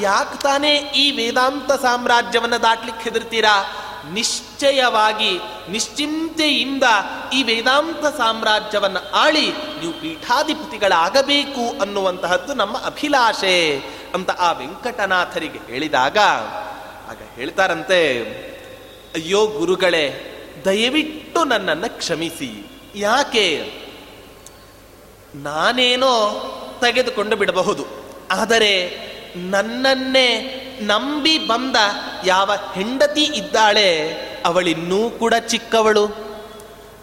[0.00, 3.72] ಯಾಕೆ ತಾನೇ ಈ ವೇದಾಂತ ಸಾಮ್ರಾಜ್ಯವನ್ನು ದಾಟ್ಲಿಕ್ಕೆ ಹೆದರ್ತೀರಾ?
[4.12, 5.38] ನಿಶ್ಚಯವಾಗಿ
[5.70, 6.82] ನಿಶ್ಚಿಂತೆಯಿಂದ
[7.32, 13.76] ಈ ವೇದಾಂತ ಸಾಮ್ರಾಜ್ಯವನ್ನು ಆಳಿ ನೀವು ಪೀಠಾಧಿಪತಿಗಳಾಗಬೇಕು ಅನ್ನುವಂತಹದ್ದು ನಮ್ಮ ಅಭಿಲಾಷೆ
[14.14, 16.18] ಅಂತ ಆ ವೆಂಕಟನಾಥರಿಗೆ ಹೇಳಿದಾಗ,
[17.08, 18.22] ಆಗ ಹೇಳ್ತಾರಂತೆ,
[19.14, 20.34] ಅಯ್ಯೋ ಗುರುಗಳೇ,
[20.64, 22.70] ದಯವಿಟ್ಟು ನನ್ನನ್ನು ಕ್ಷಮಿಸಿ.
[22.94, 23.72] ಯಾಕೆ?
[25.34, 26.44] ನಾನೇನೋ
[26.80, 27.84] ತೆಗೆದುಕೊಂಡು ಬಿಡಬಹುದು.
[28.30, 31.76] ಆದರೆ ನನ್ನನ್ನೇ ನಂಬಿ ಬಂದ
[32.24, 33.90] ಯಾವ ಹೆಂಡತಿ ಇದ್ದಾಳೆ
[34.46, 36.04] ಅವಳಿನ್ನೂ ಕೂಡ ಚಿಕ್ಕವಳು.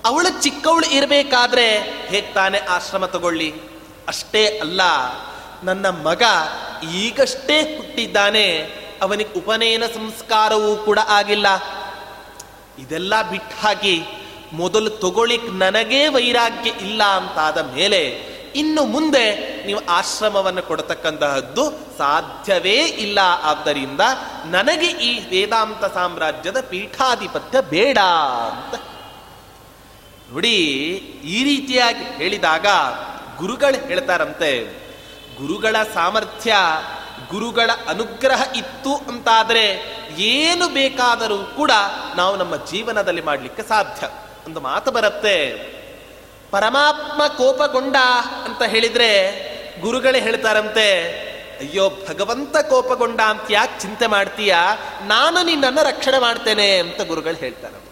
[0.06, 1.68] ಅವಳು ಚಿಕ್ಕವಳು ಇರಬೇಕಾದ್ರೆ
[2.08, 3.54] ಹೇಗೆ ತಾನೇ ಆಶ್ರಮ ತಗೊಳ್ಳಿ?
[4.08, 4.82] ಅಷ್ಟೇ ಅಲ್ಲ,
[5.64, 6.24] ನನ್ನ ಮಗ
[6.94, 8.48] ಈಗಷ್ಟೇ ಹುಟ್ಟಿದ್ದಾನೆ,
[9.02, 11.48] ಅವನಿಗೆ ಉಪನಯನ ಸಂಸ್ಕಾರವೂ ಕೂಡ ಆಗಿಲ್ಲ.
[12.80, 14.04] ಇದೆಲ್ಲ ಬಿಟ್ಟು ಹಾಕಿ
[14.54, 18.02] ಮೊದಲು ತಗೊಳ್ಳಿಕ್ ನನಗೇ ವೈರಾಗ್ಯ ಇಲ್ಲ ಅಂತಾದ ಮೇಲೆ
[18.56, 19.26] ಇನ್ನು ಮುಂದೆ
[19.66, 21.64] ನೀವು ಆಶ್ರಮವನ್ನು ಕೊಡತಕ್ಕಂತಹದ್ದು
[21.98, 23.20] ಸಾಧ್ಯವೇ ಇಲ್ಲ.
[23.44, 24.02] ಆದ್ದರಿಂದ
[24.46, 28.00] ನನಗೆ ಈ ವೇದಾಂತ ಸಾಮ್ರಾಜ್ಯದ ಪೀಠಾಧಿಪತ್ಯ ಬೇಡ
[28.52, 28.76] ಅಂತ.
[30.32, 30.58] ನೋಡಿ,
[31.36, 32.68] ಈ ರೀತಿಯಾಗಿ ಹೇಳಿದಾಗ
[33.38, 34.52] ಗುರುಗಳು ಹೇಳ್ತಾರಂತೆ,
[35.38, 36.56] ಗುರುಗಳ ಸಾಮರ್ಥ್ಯ,
[37.30, 39.66] ಗುರುಗಳ ಅನುಗ್ರಹ ಇತ್ತು ಅಂತಾದರೆ
[40.26, 41.72] ಏನು ಬೇಕಾದರೂ ಕೂಡ
[42.16, 44.08] ನಾವು ನಮ್ಮ ಜೀವನದಲ್ಲಿ ಮಾಡಲಿಕ್ಕೆ ಸಾಧ್ಯ.
[44.46, 45.38] ಒಂದು ಮಾತು ಬರುತ್ತೆ
[46.56, 47.96] ಪರಮಾತ್ಮ ಕೋಪಗೊಂಡ
[48.46, 49.12] ಅಂತ ಹೇಳಿದ್ರೆ
[49.82, 51.02] ಗುರುಗಳೇ ಹೇಳ್ತಾರಂತೆ,
[51.60, 54.56] ಅಯ್ಯೋ, ಭಗವಂತ ಕೋಪಗೊಂಡ ಅಂತ ಯಾಕೆ ಚಿಂತೆ ಮಾಡ್ತೀಯ?
[55.02, 57.84] ನಾನು ನಿನ್ನನ್ನು ರಕ್ಷಣೆ ಮಾಡ್ತೇನೆ ಅಂತ ಗುರುಗಳು ಹೇಳ್ತಾರೆ.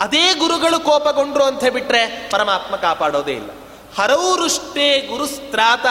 [0.00, 3.50] ಅದೇ ಗುರುಗಳು ಕೋಪಗೊಂಡ್ರು ಅಂತ ಬಿಟ್ರೆ ಪರಮಾತ್ಮ ಕಾಪಾಡೋದೇ ಇಲ್ಲ.
[3.98, 5.86] ಹರೌರುಷ್ಟೇ ಗುರುಸ್ತ್ರಾತ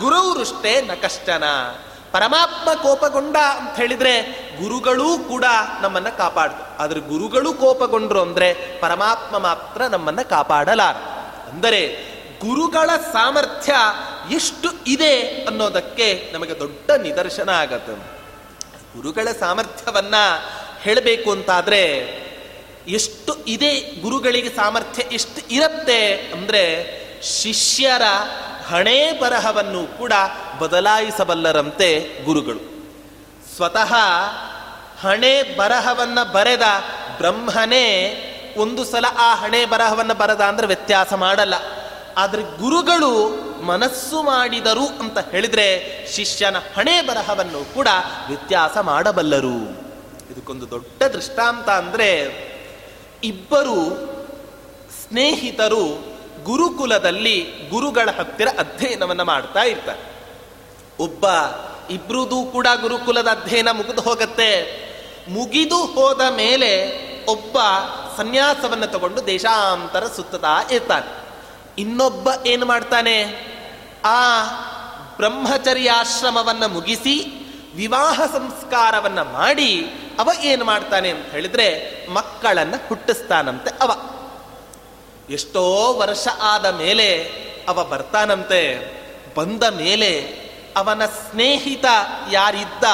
[0.00, 1.44] ಗುರೌರುಷ್ಟೇ ನ ಕಷ್ಟನ.
[2.12, 4.22] ಪರಮಾತ್ಮ ಕೋಪಗೊಂಡ ಅಂತ ಹೇಳಿದ್ರೆ
[4.62, 5.44] ಗುರುಗಳೂ ಕೂಡ
[5.82, 10.96] ನಮ್ಮನ್ನ ಕಾಪಾಡ್ದು ಆದ್ರೆ ಗುರುಗಳು ಕೋಪಗೊಂಡ್ರು ಅಂದ್ರೆ ಪರಮಾತ್ಮ ಮಾತ್ರ ನಮ್ಮನ್ನ ಕಾಪಾಡಲಾರ
[11.54, 11.96] ಅಂದರೆ
[12.40, 13.74] ಗುರುಗಳ ಸಾಮರ್ಥ್ಯ
[14.34, 17.92] ಎಷ್ಟು ಇದೆ ಅನ್ನೋದಕ್ಕೆ ನಮಗೆ ದೊಡ್ಡ ನಿದರ್ಶನ ಆಗತ್ತೆ.
[18.96, 20.14] ಗುರುಗಳ ಸಾಮರ್ಥ್ಯವನ್ನ
[20.80, 21.82] ಹೇಳಬೇಕು ಅಂತಾದ್ರೆ
[22.88, 26.64] ಎಷ್ಟು ಇದೆ ಗುರುಗಳಿಗೆ ಸಾಮರ್ಥ್ಯ ಎಷ್ಟು ಇರುತ್ತೆ ಅಂದ್ರೆ
[27.22, 28.02] ಶಿಷ್ಯರ
[28.66, 30.12] ಹಣೆ ಬರಹವನ್ನು ಕೂಡ
[30.58, 32.74] ಬದಲಾಯಿಸಬಲ್ಲರಂತೆ ಗುರುಗಳು.
[33.56, 33.94] ಸ್ವತಃ
[35.00, 36.62] ಹಣೆ ಬರಹವನ್ನ ಬರೆದ
[37.16, 37.86] ಬ್ರಹ್ಮನೇ
[38.56, 41.54] ಒಂದು ಸಲ ಆ ಹಣೆ ಬರಹವನ್ನು ಬರದ ಅಂದ್ರೆ ವ್ಯತ್ಯಾಸ ಮಾಡಲ್ಲ.
[42.16, 47.88] ಆದರೆ ಗುರುಗಳು ಮನಸ್ಸು ಮಾಡಿದರು ಅಂತ ಹೇಳಿದ್ರೆ ಶಿಷ್ಯನ ಹಣೆ ಬರಹವನ್ನು ಕೂಡ
[48.26, 49.84] ವ್ಯತ್ಯಾಸ ಮಾಡಬಲ್ಲರು.
[50.32, 52.10] ಇದಕ್ಕೊಂದು ದೊಡ್ಡ ದೃಷ್ಟಾಂತ ಅಂದ್ರೆ
[53.24, 53.96] ಇಬ್ಬರು
[55.02, 56.14] ಸ್ನೇಹಿತರು
[56.44, 57.40] ಗುರುಕುಲದಲ್ಲಿ
[57.70, 60.14] ಗುರುಗಳ ಹತ್ತಿರ ಅಧ್ಯಯನವನ್ನ ಮಾಡ್ತಾ ಇರ್ತಾರೆ.
[61.00, 61.26] ಒಬ್ಬ
[61.90, 64.84] ಇಬ್ರುದು ಕೂಡ ಗುರುಕುಲದ ಅಧ್ಯಯನ ಮುಗಿದು ಹೋಗತ್ತೆ.
[65.28, 67.58] ಮುಗಿದು ಹೋದ ಮೇಲೆ ಒಬ್ಬ
[68.16, 71.24] ಸನ್ಯಾಸವನ್ನು ತಗೊಂಡು ದೇಶಾಂತರ ಸುತ್ತತಾ ಇರ್ತಾನೆ.
[71.78, 73.22] ಇನ್ನೊಬ್ಬ ಏನು ಮಾಡ್ತಾನೆ?
[74.04, 74.44] ಆ
[75.16, 77.40] ಬ್ರಹ್ಮಚರ್ಯಾಶ್ರಮವನ್ನು ಮುಗಿಸಿ
[77.76, 79.86] ವಿವಾಹ ಸಂಸ್ಕಾರವನ್ನು ಮಾಡಿ
[80.18, 83.90] ಅವ ಏನು ಮಾಡ್ತಾನೆ ಅಂತ ಹೇಳಿದ್ರೆ ಮಕ್ಕಳನ್ನು ಹುಟ್ಟಿಸ್ತಾನಂತೆ ಅವ.
[85.30, 87.24] ಎಷ್ಟೋ ವರ್ಷ ಆದ ಮೇಲೆ
[87.68, 88.94] ಅವ ಬರ್ತಾನಂತೆ.
[89.36, 90.44] ಬಂದ ಮೇಲೆ
[90.76, 91.84] ಅವನ ಸ್ನೇಹಿತ
[92.30, 92.84] ಯಾರಿದ್ದ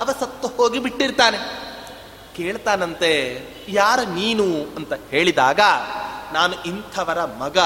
[0.00, 1.69] ಅವ ಸತ್ತು ಹೋಗಿ ಬಿಟ್ಟಿರ್ತಾನೆ.
[2.36, 3.12] ಕೇಳ್ತಾನಂತೆ,
[3.68, 4.44] ಯಾರ ನೀನು?
[4.76, 5.60] ಅಂತ ಹೇಳಿದಾಗ,
[6.32, 7.58] ನಾನು ಇಂಥವರ ಮಗ.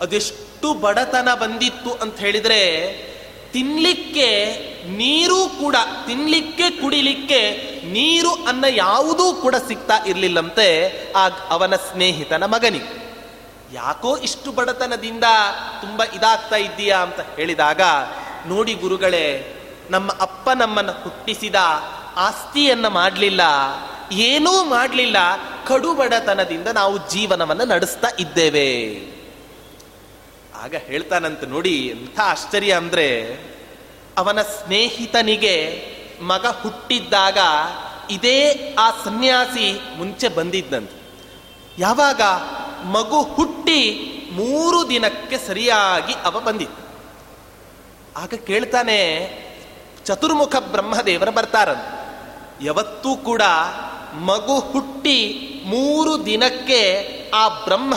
[0.00, 2.62] ಅದೆಷ್ಟು ಬಡತನ ಬಂದಿತ್ತು ಅಂತ ಹೇಳಿದ್ರೆ
[3.52, 4.28] ತಿನ್ನಲಿಕ್ಕೆ
[4.96, 5.76] ನೀರು ಕೂಡ
[6.06, 7.40] ತಿನ್ನಲಿಕ್ಕೆ ಕುಡಿಲಿಕ್ಕೆ
[7.92, 10.68] ನೀರು ಅನ್ನ ಯಾವುದೂ ಕೂಡ ಸಿಗ್ತಾ ಇರಲಿಲ್ಲಂತೆ.
[11.12, 12.92] ಆ ಅವನ ಸ್ನೇಹಿತನ ಮಗನಿಗೆ,
[13.72, 15.24] ಯಾಕೋ ಇಷ್ಟು ಬಡತನದಿಂದ
[15.80, 16.98] ತುಂಬ ಇದಾಗ್ತಾ ಇದ್ದೀಯಾ?
[16.98, 17.80] ಅಂತ ಹೇಳಿದಾಗ,
[18.46, 19.26] ನೋಡಿ ಗುರುಗಳೇ,
[19.90, 21.54] ನಮ್ಮ ಅಪ್ಪ ನಮ್ಮನ್ನು ಹುಟ್ಟಿಸಿದ
[22.18, 23.40] ಆಸ್ತಿಯನ್ನ ಮಾಡಲಿಲ್ಲ,
[24.12, 25.16] ಏನೂ ಮಾಡಲಿಲ್ಲ,
[25.66, 28.70] ಕಡುಬಡತನದಿಂದ ನಾವು ಜೀವನವನ್ನು ನಡೆಸ್ತಾ ಇದ್ದೇವೆ.
[30.62, 33.08] ಆಗ ಹೇಳ್ತಾನಂತ ನೋಡಿ ಎಂಥ ಆಶ್ಚರ್ಯ ಅಂದರೆ,
[34.18, 35.56] ಅವನ ಸ್ನೇಹಿತನಿಗೆ
[36.22, 37.38] ಮಗ ಹುಟ್ಟಿದ್ದಾಗ
[38.10, 38.38] ಇದೇ
[38.78, 40.96] ಆ ಸನ್ಯಾಸಿ ಮುಂಚೆ ಬಂದಿದ್ದಂತೆ.
[41.78, 42.22] ಯಾವಾಗ
[42.86, 43.80] ಮಗು ಹುಟ್ಟಿ
[44.32, 46.78] ಮೂರು ದಿನಕ್ಕೆ ಸರಿಯಾಗಿ ಅವ ಬಂದಿದ್ದ.
[48.16, 48.98] ಆಗ ಕೇಳ್ತಾನೆ,
[50.04, 51.97] ಚತುರ್ಮುಖ ಬ್ರಹ್ಮದೇವರ ಬರ್ತಾರಂತ.
[52.62, 53.42] ಯಾವತ್ತೂ ಕೂಡ
[54.14, 57.94] ಮಗು ಹುಟ್ಟಿ ಮೂರು ದಿನಕ್ಕೆ ಆ ಬ್ರಹ್ಮ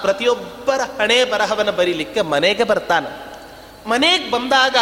[0.00, 3.34] ಪ್ರತಿಯೊಬ್ಬರ ಹಣೆ ಬರಹವನ್ನು ಬರೀಲಿಕ್ಕೆ ಮನೆಗೆ ಬರ್ತಾನೆ.
[3.88, 4.76] ಮನೆಗೆ ಬಂದಾಗ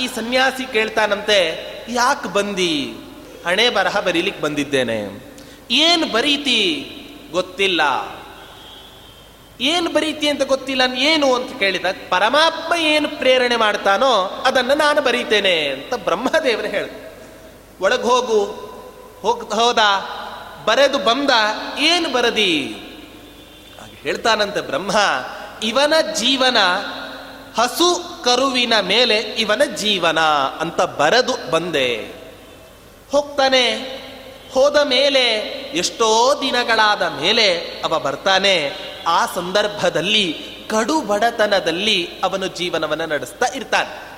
[0.00, 1.38] ಈ ಸನ್ಯಾಸಿ ಕೇಳ್ತಾನಂತೆ,
[1.88, 2.94] ಯಾಕೆ ಬಂದಿ?
[3.46, 5.30] ಹಣೆ ಬರಹ ಬರೀಲಿಕ್ಕೆ ಬಂದಿದ್ದೇನೆ.
[5.70, 6.90] ಏನು ಬರೀತಿ?
[7.32, 7.80] ಗೊತ್ತಿಲ್ಲ.
[9.60, 11.34] ಏನು ಬರೀತಿ ಅಂತ ಗೊತ್ತಿಲ್ಲ, ಏನು?
[11.34, 16.88] ಅಂತ ಕೇಳಿದಾಗ ಪರಮಾತ್ಮ ಏನು ಪ್ರೇರಣೆ ಮಾಡ್ತಾನೋ ಅದನ್ನು ನಾನು ಬರೀತೇನೆ, ಅಂತ ಬ್ರಹ್ಮದೇವರು ಹೇಳ
[17.80, 18.69] ಒಳಗೆ ಹೋಗು
[19.22, 19.78] ಹೋಗ್ ಹೋದ,
[20.64, 21.30] ಬರೆದು ಬಂದ,
[21.78, 22.56] ಏನು ಬರದಿ?
[24.02, 24.90] ಹೇಳ್ತಾನಂತೆ ಬ್ರಹ್ಮ,
[25.62, 26.56] ಇವನ ಜೀವನ
[27.58, 27.88] ಹಸು
[28.24, 30.20] ಕರುವಿನ ಮೇಲೆ ಇವನ ಜೀವನ
[30.60, 31.96] ಅಂತ ಬರೆದು ಬಂದೆ.
[33.12, 33.66] ಹೋಗ್ತಾನೆ,
[34.54, 35.24] ಹೋದ ಮೇಲೆ
[35.74, 37.54] ಎಷ್ಟೋ ದಿನಗಳಾದ ಮೇಲೆ
[37.84, 38.72] ಅವ ಬರ್ತಾನೆ.
[39.06, 40.32] ಆ ಸಂದರ್ಭದಲ್ಲಿ
[40.70, 44.10] ಕಡು ಬಡತನದಲ್ಲಿ ಅವನು ಜೀವನವನ್ನು ನಡೆಸ್ತಾ ಇರ್ತಾನೆ.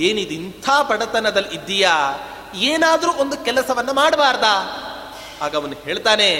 [0.00, 1.94] ಏನಿದು ಇಂಥ ಬಡತನದಲ್ಲಿ ಇದ್ದೀಯಾ?
[2.54, 4.44] ಏನಾದರೂ ಒಂದು ಕೆಲಸವನ್ನು ಮಾಡಬಾರ್ದ.
[5.42, 6.30] ಆಗ ಅವನು ಹೇಳ್ತಾನೆ,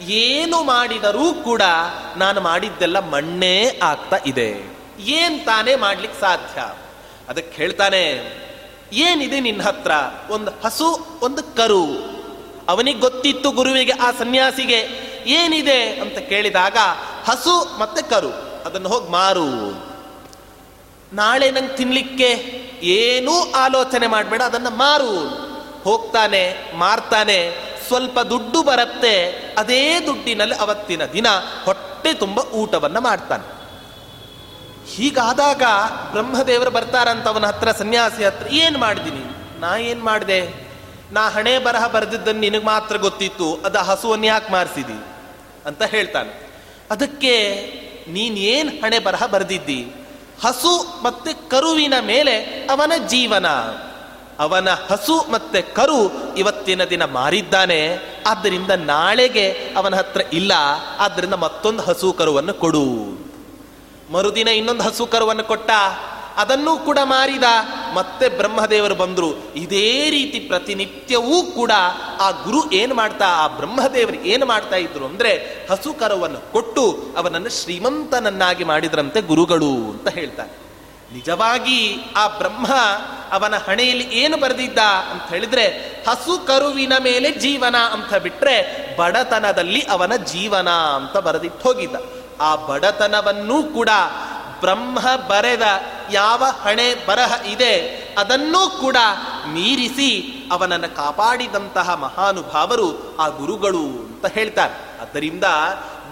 [0.00, 1.62] ಏನು ಮಾಡಿದರೂ ಕೂಡ
[2.16, 4.78] ನಾನು ಮಾಡಿದ್ದೆಲ್ಲ ಮಣ್ಣೇ ಆಗ್ತಾ ಇದೆ.
[4.98, 6.74] ಏನ್ ತಾನೇ ಮಾಡ್ಲಿಕ್ಕೆ ಸಾಧ್ಯ?
[7.28, 8.04] ಅದಕ್ಕೆ ಹೇಳ್ತಾನೆ,
[8.92, 9.90] ಏನಿದೆ ನಿನ್ನ ಹತ್ರ?
[10.30, 11.84] ಒಂದು ಹಸು, ಒಂದು ಕರು.
[12.68, 15.08] ಅವನಿಗೆ ಗೊತ್ತಿತ್ತು ಗುರುವಿಗೆ, ಆ ಸನ್ಯಾಸಿಗೆ.
[15.26, 16.00] ಏನಿದೆ?
[16.00, 16.76] ಅಂತ ಕೇಳಿದಾಗ,
[17.24, 18.62] ಹಸು ಮತ್ತೆ ಕರು.
[18.66, 19.88] ಅದನ್ನು ಹೋಗಿ ಮಾರು.
[21.12, 22.28] ನಾಳೆ ನಂಗೆ ತಿನ್ಲಿಕ್ಕೆ
[22.82, 25.47] ಏನೂ ಆಲೋಚನೆ ಮಾಡಬೇಡ, ಅದನ್ನು ಮಾರು.
[25.88, 26.42] ಹೋಗ್ತಾನೆ,
[26.74, 27.38] ಮಾರ್ತಾನೆ,
[27.88, 29.14] ಸ್ವಲ್ಪ ದುಡ್ಡು ಬರುತ್ತೆ,
[29.58, 31.26] ಅದೇ ದುಡ್ಡಿನಲ್ಲಿ ಅವತ್ತಿನ ದಿನ
[31.64, 33.46] ಹೊಟ್ಟೆ ತುಂಬ ಊಟವನ್ನು ಮಾಡ್ತಾನೆ.
[34.94, 35.62] ಹೀಗಾದಾಗ
[36.12, 39.24] ಬ್ರಹ್ಮದೇವರು ಬರ್ತಾರಂತ ಅವನ ಹತ್ರ, ಸನ್ಯಾಸಿ ಹತ್ರ, ಏನು ಮಾಡಿದೀನಿ
[39.60, 40.40] ನಾ ಏನು ಮಾಡಿದೆ?
[41.12, 44.98] ನಾ ಹಣೆ ಬರಹ ಬರೆದಿದ್ದನ್ನು ನಿನಗೆ ಮಾತ್ರ ಗೊತ್ತಿತ್ತು, ಅದು ಹಸುವನ್ನು ಯಾಕೆ ಮಾರಿಸಿದಿ?
[45.66, 46.32] ಅಂತ ಹೇಳ್ತಾನೆ.
[46.90, 47.34] ಅದಕ್ಕೆ
[48.08, 49.80] ನೀನೇನು ಹಣೆ ಬರಹ ಬರೆದಿದ್ದಿ?
[50.44, 52.36] ಹಸು ಮತ್ತೆ ಕರುವಿನ ಮೇಲೆ
[52.70, 53.46] ಅವನ ಜೀವನ.
[54.38, 57.98] ಅವನ ಹಸು ಮತ್ತೆ ಕರು ಇವತ್ತಿನ ದಿನ ಮಾರಿದ್ದಾನೆ.
[58.26, 60.52] ಆದ್ದರಿಂದ ನಾಳೆಗೆ ಅವನ ಹತ್ರ ಇಲ್ಲ.
[60.98, 62.84] ಆದ್ದರಿಂದ ಮತ್ತೊಂದು ಹಸು ಕರುವನ್ನು ಕೊಡು.
[64.12, 65.70] ಮರುದಿನ ಇನ್ನೊಂದು ಹಸು ಕರುವನ್ನು ಕೊಟ್ಟ.
[66.36, 67.42] ಅದನ್ನೂ ಕೂಡ ಮಾರಿದ.
[67.94, 69.54] ಮತ್ತೆ ಬ್ರಹ್ಮದೇವರು ಬಂದರು.
[69.56, 71.72] ಇದೇ ರೀತಿ ಪ್ರತಿನಿತ್ಯವೂ ಕೂಡ
[72.20, 75.32] ಆ ಗುರು ಏನು ಮಾಡ್ತಾ, ಆ ಬ್ರಹ್ಮದೇವರು ಏನು ಮಾಡ್ತಾ ಇದ್ರು ಅಂದ್ರೆ
[75.70, 80.67] ಹಸು ಕರುವನ್ನು ಕೊಟ್ಟು ಅವನನ್ನು ಶ್ರೀಮಂತನನ್ನಾಗಿ ಮಾಡಿದ್ರಂತೆ ಗುರುಗಳು ಅಂತ ಹೇಳ್ತಾರೆ.
[81.12, 81.78] ನಿಜವಾಗಿ
[82.16, 82.66] ಆ ಬ್ರಹ್ಮ
[83.32, 84.78] ಅವನ ಹಣೆಯಲ್ಲಿ ಏನು ಬರೆದಿದ್ದ
[85.10, 85.64] ಅಂತ ಹೇಳಿದ್ರೆ,
[86.08, 88.56] ಹಸು ಕರುವಿನ ಮೇಲೆ ಜೀವನ ಅಂತ ಬಿಟ್ರೆ
[88.96, 91.96] ಬಡತನದಲ್ಲಿ ಅವನ ಜೀವನ ಅಂತ ಬರೆದಿಟ್ಟು ಹೋಗಿದ್ದ.
[92.40, 93.88] ಆ ಬಡತನವನ್ನೂ ಕೂಡ
[94.60, 95.62] ಬ್ರಹ್ಮ ಬರೆದ
[96.12, 97.74] ಯಾವ ಹಣೆ ಬರಹ ಇದೆ,
[98.18, 98.96] ಅದನ್ನೂ ಕೂಡ
[99.46, 100.10] ಮೀರಿಸಿ
[100.52, 104.76] ಅವನನ್ನು ಕಾಪಾಡಿದಂತಹ ಮಹಾನುಭಾವರು ಆ ಗುರುಗಳು ಅಂತ ಹೇಳ್ತಾರೆ.
[105.00, 105.44] ಆದ್ದರಿಂದ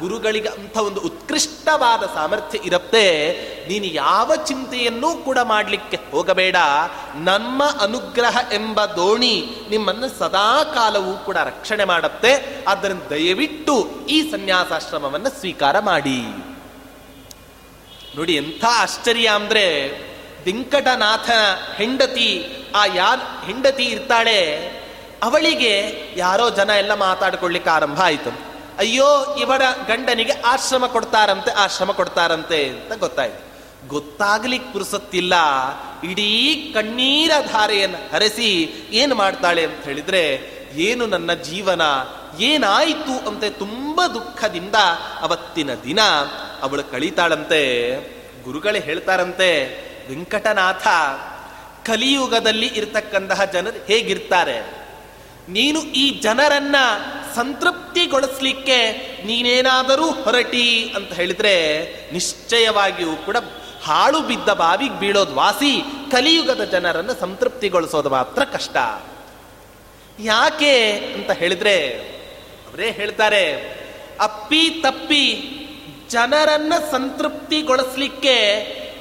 [0.01, 3.33] ಗುರುಗಳಿಗೆ ಅಂಥ ಒಂದು ಉತ್ಕೃಷ್ಟವಾದ ಸಾಮರ್ಥ್ಯ ಇರುತ್ತೆ,
[3.69, 6.57] ನೀನು ಯಾವ ಚಿಂತೆಯನ್ನೂ ಕೂಡ ಮಾಡಲಿಕ್ಕೆ ಹೋಗಬೇಡ.
[7.15, 12.65] ನಮ್ಮ ಅನುಗ್ರಹ ಎಂಬ ದೋಣಿ ನಿಮ್ಮನ್ನು ಸದಾ ಕಾಲವೂ ಕೂಡ ರಕ್ಷಣೆ ಮಾಡುತ್ತೆ.
[12.69, 16.23] ಆದ್ದರಿಂದ ದಯವಿಟ್ಟು ಈ ಸನ್ಯಾಸಾಶ್ರಮವನ್ನು ಸ್ವೀಕಾರ ಮಾಡಿ.
[18.17, 19.91] ನೋಡಿ ಎಂಥ ಆಶ್ಚರ್ಯ ಅಂದ್ರೆ,
[20.45, 21.31] ವೆಂಕಟನಾಥ
[21.77, 24.57] ಹೆಂಡತಿ, ಆ ಯಾರ್ ಹೆಂಡತಿ ಇರ್ತಾಳೆ,
[25.23, 28.56] ಅವಳಿಗೆ ಯಾರೋ ಜನ ಎಲ್ಲ ಮಾತಾಡ್ಕೊಳ್ಳಿಕ್ಕೆ ಆರಂಭ ಆಯ್ತು.
[28.79, 33.47] ಅಯ್ಯೋ, ಇವರ ಗಂಡನಿಗೆ ಆಶ್ರಮ ಕೊಡ್ತಾರಂತೆ ಆಶ್ರಮ ಕೊಡ್ತಾರಂತೆ ಅಂತ ಗೊತ್ತಾಯ್ತು.
[33.89, 35.35] ಗೊತ್ತಾಗ್ಲಿಕ್ಕೆ ಪುರುಸತ್ತಿಲ್ಲ.
[36.05, 38.63] ಇಡೀ ಕಣ್ಣೀರ ಧಾರೆಯನ್ನು ಹರಿಸಿ
[38.93, 40.41] ಏನು ಮಾಡ್ತಾಳೆ ಅಂತ ಹೇಳಿದ್ರೆ,
[40.75, 41.83] ಏನು ನನ್ನ ಜೀವನ,
[42.39, 44.75] ಏನಾಯಿತು ಅಂತ ತುಂಬ ದುಃಖದಿಂದ
[45.21, 45.99] ಅವತ್ತಿನ ದಿನ
[46.63, 47.97] ಅವಳು ಕಳೀತಾಳಂತೆ.
[48.45, 49.65] ಗುರುಗಳೇ ಹೇಳ್ತಾರಂತೆ,
[50.09, 50.87] ವೆಂಕಟನಾಥ,
[51.87, 54.86] ಕಲಿಯುಗದಲ್ಲಿ ಇರ್ತಕ್ಕಂತಹ ಜನರು ಹೇಗಿರ್ತಾರೆ?
[55.49, 56.77] ನೀನು ಈ ಜನರನ್ನ
[57.35, 58.93] ಸಂತೃಪ್ತಿಗೊಳಿಸ್ಲಿಕ್ಕೆ
[59.25, 63.37] ನೀನೇನಾದರೂ ಹೊರಟಿ ಅಂತ ಹೇಳಿದ್ರೆ ನಿಶ್ಚಯವಾಗಿಯೂ ಕೂಡ
[63.83, 68.77] ಹಾಳು ಬಿದ್ದ ಬಾವಿಗೆ ಬೀಳೋದು ವಾಸಿ ಕಲಿಯುಗದ ಜನರನ್ನು ಸಂತೃಪ್ತಿಗೊಳಿಸೋದು ಮಾತ್ರ ಕಷ್ಟ.
[70.19, 71.93] ಯಾಕೆ ಅಂತ ಹೇಳಿದ್ರೆ
[72.71, 73.77] ಅವರೇ ಹೇಳ್ತಾರೆ,
[74.21, 75.53] ಅಪ್ಪಿ ತಪ್ಪಿ
[76.11, 78.37] ಜನರನ್ನ ಸಂತೃಪ್ತಿಗೊಳಿಸ್ಲಿಕ್ಕೆ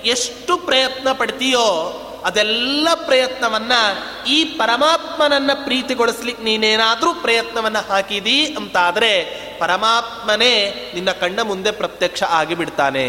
[0.06, 1.68] ಎಷ್ಟು ಪ್ರಯತ್ನ ಪಡ್ತೀಯೋ
[2.26, 3.72] ಅದೆಲ್ಲ ಪ್ರಯತ್ನವನ್ನ
[4.28, 9.14] ಈ ಪರಮಾತ್ಮನನ್ನ ಪ್ರೀತಿಗೊಳಿಸ್ಲಿಕ್ಕೆ ನೀನೇನಾದರೂ ಪ್ರಯತ್ನವನ್ನ ಹಾಕಿದಿ ಅಂತಾದರೆ
[9.60, 10.54] ಪರಮಾತ್ಮನೇ
[10.94, 13.06] ನಿನ್ನ ಕಣ್ಣ ಮುಂದೆ ಪ್ರತ್ಯಕ್ಷ ಆಗಿಬಿಡ್ತಾನೆ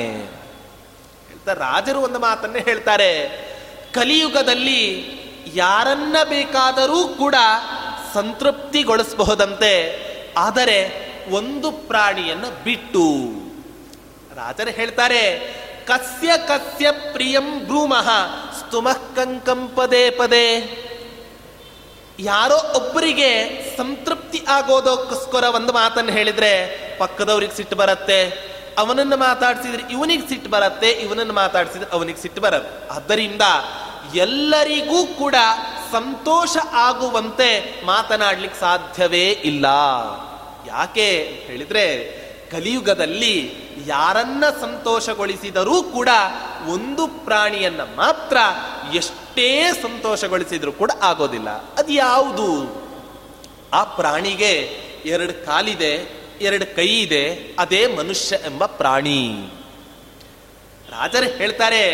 [1.29, 3.13] ಹೇಳ್ತಾ ರಾಜರು ಒಂದು ಮಾತನ್ನೇ ಹೇಳ್ತಾರೆ.
[3.93, 4.83] ಕಲಿಯುಗದಲ್ಲಿ
[5.55, 7.35] ಯಾರನ್ನ ಬೇಕಾದರೂ ಕೂಡ
[8.15, 9.75] ಸಂತೃಪ್ತಿಗೊಳಿಸಬಹುದಂತೆ,
[10.39, 10.79] ಆದರೆ
[11.31, 13.05] ಒಂದು ಪ್ರಾಣಿಯನ್ನು ಬಿಟ್ಟು.
[14.37, 15.23] ರಾಜರು ಹೇಳ್ತಾರೆ,
[15.87, 18.09] ಕಸ್ಯ ಕಸ್ಯ ಪ್ರಿಯಂ ಭ್ರೂಮಃ
[18.67, 18.99] ಸ್ತುಮಃ
[19.77, 20.47] ಪದೇ ಪದೇ.
[22.19, 23.31] ಯಾರೋ ಒಬ್ಬರಿಗೆ
[23.77, 26.53] ಸಂತೃಪ್ತಿ ಆಗೋದಕ್ಕೋಸ್ಕರ ಒಂದು ಮಾತನ್ನು ಹೇಳಿದ್ರೆ
[26.99, 28.21] ಪಕ್ಕದವ್ರಿಗೆ ಸಿಟ್ಟು ಬರುತ್ತೆ,
[28.79, 33.45] ಅವನನ್ನು ಮಾತಾಡಿಸಿದ್ರೆ ಇವನಿಗೆ ಸಿಟ್ಟು ಬರುತ್ತೆ, ಇವನನ್ನು ಮಾತಾಡಿಸಿದ್ರೆ ಅವನಿಗೆ ಸಿಟ್ಟು ಬರುತ್ತೆ ಆದ್ದರಿಂದ
[34.15, 35.37] ಎಲ್ಲರಿಗೂ ಕೂಡ
[35.93, 37.49] ಸಂತೋಷ ಆಗುವಂತೆ
[37.87, 39.67] ಮಾತನಾಡ್ಲಿಕ್ಕೆ ಸಾಧ್ಯವೇ ಇಲ್ಲ.
[40.67, 41.09] ಯಾಕೆ
[41.47, 41.85] ಹೇಳಿದ್ರೆ
[42.51, 43.57] ಕಲಿಯುಗದಲ್ಲಿ
[43.87, 46.09] ಯಾರನ್ನ ಸಂತೋಷಗೊಳಿಸಿದರೂ ಕೂಡ
[46.69, 48.37] ಒಂದು ಪ್ರಾಣಿಯನ್ನ ಮಾತ್ರ
[48.95, 51.51] ಎಷ್ಟೇ ಸಂತೋಷಗೊಳಿಸಿದರೂ ಕೂಡ ಆಗೋದಿಲ್ಲ.
[51.51, 52.77] ಅದು ಯಾವುದು?
[53.73, 56.09] ಆ ಪ್ರಾಣಿಗೆ ಎರಡು ಕಾಲಿದೆ,
[56.41, 59.51] ಎರಡು ಕೈ ಇದೆ, ಅದೇ ಮನುಷ್ಯ ಎಂಬ ಪ್ರಾಣಿ.
[60.91, 61.87] ರಾಜರು ಹೇಳ್ತಾರೆ,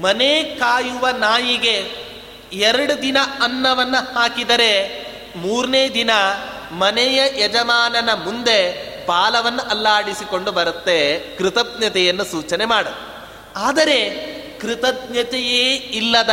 [0.00, 2.06] ಮನೆ ಕಾಯುವ ನಾಯಿಗೆ
[2.52, 6.10] ಎರಡು ದಿನ ಅನ್ನವನ್ನ ಹಾಕಿದರೆ ಮೂರನೇ ದಿನ
[6.72, 12.86] ಮನೆಯ ಯಜಮಾನನ ಮುಂದೆ ಬಾಲವನ್ನು ಅಲ್ಲಾಡಿಸಿಕೊಂಡು ಬರುತ್ತೆ ಕೃತಜ್ಞತೆಯನ್ನು ಸೂಚನೆ ಮಾಡ
[13.56, 13.98] ಆದರೆ
[14.60, 16.30] ಕೃತಜ್ಞತೆಯೇ ಇಲ್ಲದ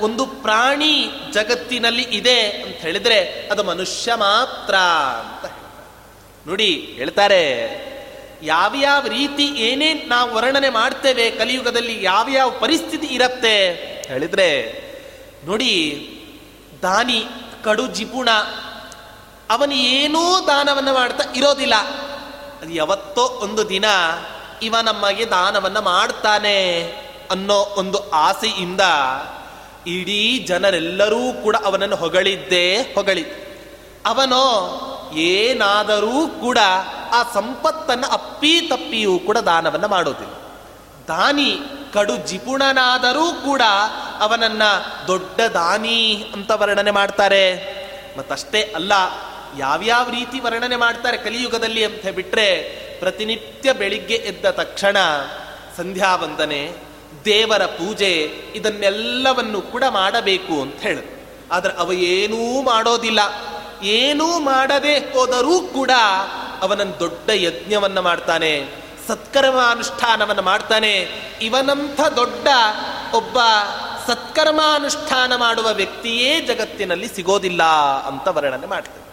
[0.00, 5.52] ಒಂದು ಪ್ರಾಣಿ ಜಗತ್ತಿನಲ್ಲಿ ಇದೆ ಅಂತ ಹೇಳಿದ್ರೆ ಅದು ಮನುಷ್ಯ ಮಾತ್ರ ಅಂತ.
[6.48, 7.42] ನೋಡಿ, ಹೇಳ್ತಾರೆ
[8.42, 13.54] ಯಾವ್ಯಾವ ರೀತಿ ಏನೇನ್ ನಾವು ವರ್ಣನೆ ಮಾಡ್ತೇವೆ, ಕಲಿಯುಗದಲ್ಲಿ ಯಾವ್ಯಾವ ಪರಿಸ್ಥಿತಿ ಇರತ್ತೆ
[14.08, 14.48] ಹೇಳಿದ್ರೆ,
[15.44, 15.72] ನೋಡಿ,
[16.82, 17.24] ದಾನಿ,
[17.64, 18.28] ಕಡು, ಜಿಪುಣ
[19.50, 21.74] ಅವನು ಏನೂ ದಾನವನ್ನು ಮಾಡ್ತಾ ಇರೋದಿಲ್ಲ.
[22.62, 23.84] ಅದು ಯಾವತ್ತೋ ಒಂದು ದಿನ
[24.62, 26.82] ಇವ ನಮಗೆ ದಾನವನ್ನು ಮಾಡ್ತಾನೆ
[27.30, 28.80] ಅನ್ನೋ ಒಂದು ಆಸೆಯಿಂದ
[29.86, 33.46] ಇಡೀ ಜನರೆಲ್ಲರೂ ಕೂಡ ಅವನನ್ನು ಹೊಗಳಿದ್ದೇ ಹೊಗಳಿ.
[34.06, 34.42] ಅವನು
[35.16, 36.58] ಏನಾದರೂ ಕೂಡ
[37.12, 40.34] ಆ ಸಂಪತ್ತನ್ನು ಅಪ್ಪಿ ತಪ್ಪಿಯೂ ಕೂಡ ದಾನವನ್ನು ಮಾಡೋದಿಲ್ಲ.
[41.08, 41.60] ದಾನಿ
[41.92, 43.62] ಕಡು ಜಿಪುಣನಾದರೂ ಕೂಡ
[44.20, 44.62] ಅವನನ್ನ
[45.06, 47.76] ದೊಡ್ಡ ದಾನಿ ಅಂತ ವರ್ಣನೆ ಮಾಡ್ತಾರೆ.
[48.18, 48.92] ಮತ್ತಷ್ಟೇ ಅಲ್ಲ
[49.58, 52.62] ಯಾವ್ಯಾವ ರೀತಿ ವರ್ಣನೆ ಮಾಡ್ತಾರೆ ಕಲಿಯುಗದಲ್ಲಿ ಅಂತ ಬಿಟ್ಟರೆ
[52.98, 54.96] ಪ್ರತಿನಿತ್ಯ ಬೆಳಿಗ್ಗೆ ಎದ್ದ ತಕ್ಷಣ
[55.76, 56.72] ಸಂಧ್ಯಾ ವಂದನೆ
[57.24, 58.12] ದೇವರ ಪೂಜೆ,
[58.54, 60.98] ಇದನ್ನೆಲ್ಲವನ್ನು ಕೂಡ ಮಾಡಬೇಕು ಅಂತ ಹೇಳ.
[61.52, 63.20] ಆದರೆ ಅವ ಏನೂ ಮಾಡೋದಿಲ್ಲ.
[63.82, 65.90] ಏನೂ ಮಾಡದೆ ಹೋದರೂ ಕೂಡ
[66.62, 68.68] ಅವನನ್ನು ದೊಡ್ಡ ಯಜ್ಞವನ್ನ ಮಾಡ್ತಾನೆ,
[69.08, 71.08] ಸತ್ಕರ್ಮಾನುಷ್ಠಾನವನ್ನು ಮಾಡ್ತಾನೆ.
[71.42, 72.48] ಇವನಂಥ ದೊಡ್ಡ
[73.14, 73.38] ಒಬ್ಬ
[74.06, 77.62] ಸತ್ಕರ್ಮಾನುಷ್ಠಾನ ಮಾಡುವ ವ್ಯಕ್ತಿಯೇ ಜಗತ್ತಿನಲ್ಲಿ ಸಿಗೋದಿಲ್ಲ
[78.06, 79.05] ಅಂತ ವರ್ಣನೆ ಮಾಡ್ತಾರೆ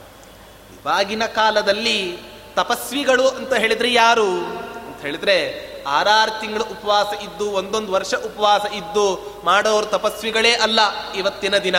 [0.85, 2.17] ಇವಾಗಿನ ಕಾಲದಲ್ಲಿ
[2.55, 4.29] ತಪಸ್ವಿಗಳು ಅಂತ ಹೇಳಿದ್ರೆ ಯಾರು?
[4.29, 10.79] ಅಂತ ಹೇಳಿದ್ರೆ, ಆರಾರು ತಿಂಗಳು ಉಪವಾಸ ಇದ್ದು, ಒಂದೊಂದು ವರ್ಷ ಉಪವಾಸ ಇದ್ದು ಮಾಡೋರು ತಪಸ್ವಿಗಳೇ ಅಲ್ಲ
[11.13, 11.75] ಇವತ್ತಿನ ದಿನ.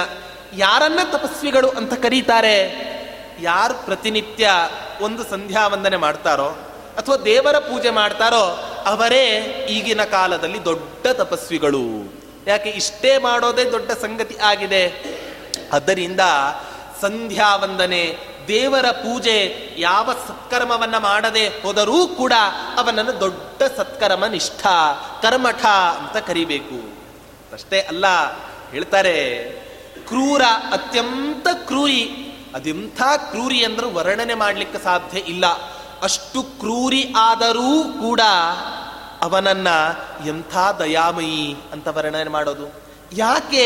[0.57, 2.85] ಯಾರನ್ನ ತಪಸ್ವಿಗಳು ಅಂತ ಕರೀತಾರೆ?
[3.41, 4.51] ಯಾರು ಪ್ರತಿನಿತ್ಯ
[5.01, 6.49] ಒಂದು ಸಂಧ್ಯಾ ವಂದನೆ ಮಾಡ್ತಾರೋ,
[6.99, 9.27] ಅಥವಾ ದೇವರ ಪೂಜೆ ಮಾಡ್ತಾರೋ, ಅವರೇ
[9.71, 12.15] ಈಗಿನ ಕಾಲದಲ್ಲಿ ದೊಡ್ಡ ತಪಸ್ವಿಗಳು.
[12.47, 14.87] ಯಾಕೆ ಇಷ್ಟೇ ಮಾಡೋದೇ ದೊಡ್ಡ ಸಂಗತಿ ಆಗಿದೆ?
[15.73, 16.21] ಅದರಿಂದ
[17.01, 22.33] ಸಂಧ್ಯಾ ವಂದನೆ ದೇವರ ಪೂಜೆ ಯಾವ ಸತ್ಕರ್ಮವನ್ನ ಮಾಡದೆ ಹೋದರೂ ಕೂಡ
[22.79, 24.67] ಅವನನ್ನು ದೊಡ್ಡ ಸತ್ಕರ್ಮ ನಿಷ್ಠ,
[25.23, 26.99] ಕರ್ಮಠ ಅಂತ ಕರಿಬೇಕು.
[27.53, 28.07] ಅಷ್ಟೇ ಅಲ್ಲ,
[28.71, 29.45] ಹೇಳ್ತಾರೆ,
[30.07, 32.03] ಕ್ರೂರ ಅತ್ಯಂತ ಕ್ರೂರಿ
[32.55, 35.47] ಅದೆಂಥ ಕ್ರೂರಿ ಅಂದ್ರೆ ವರ್ಣನೆ ಮಾಡಲಿಕ್ಕೆ ಸಾಧ್ಯ ಇಲ್ಲ.
[36.03, 38.21] ಅಷ್ಟು ಕ್ರೂರಿ ಆದರೂ ಕೂಡ
[39.23, 39.69] ಅವನನ್ನ
[40.27, 42.73] ಎಂಥ ದಯಾಮಯಿ ಅಂತ ವರ್ಣನೆ ಮಾಡೋದು.
[43.13, 43.65] ಯಾಕೆ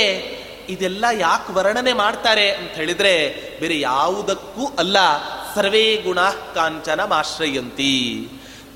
[0.68, 3.28] ಇದೆಲ್ಲ ಯಾಕೆ ವರ್ಣನೆ ಮಾಡ್ತಾರೆ ಅಂತ ಹೇಳಿದ್ರೆ,
[3.61, 4.96] ಬೇರೆ ಯಾವುದಕ್ಕೂ ಅಲ್ಲ.
[5.54, 6.20] ಸರ್ವೇ ಗುಣ
[6.54, 8.28] ಕಾಂಚನ ಆಶ್ರಯಂತಿ.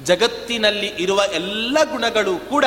[0.04, 2.64] ಜಗತ್ತಿನಲ್ಲಿ ಇರುವ ಎಲ್ಲ ಗುಣಗಳು ಕೂಡ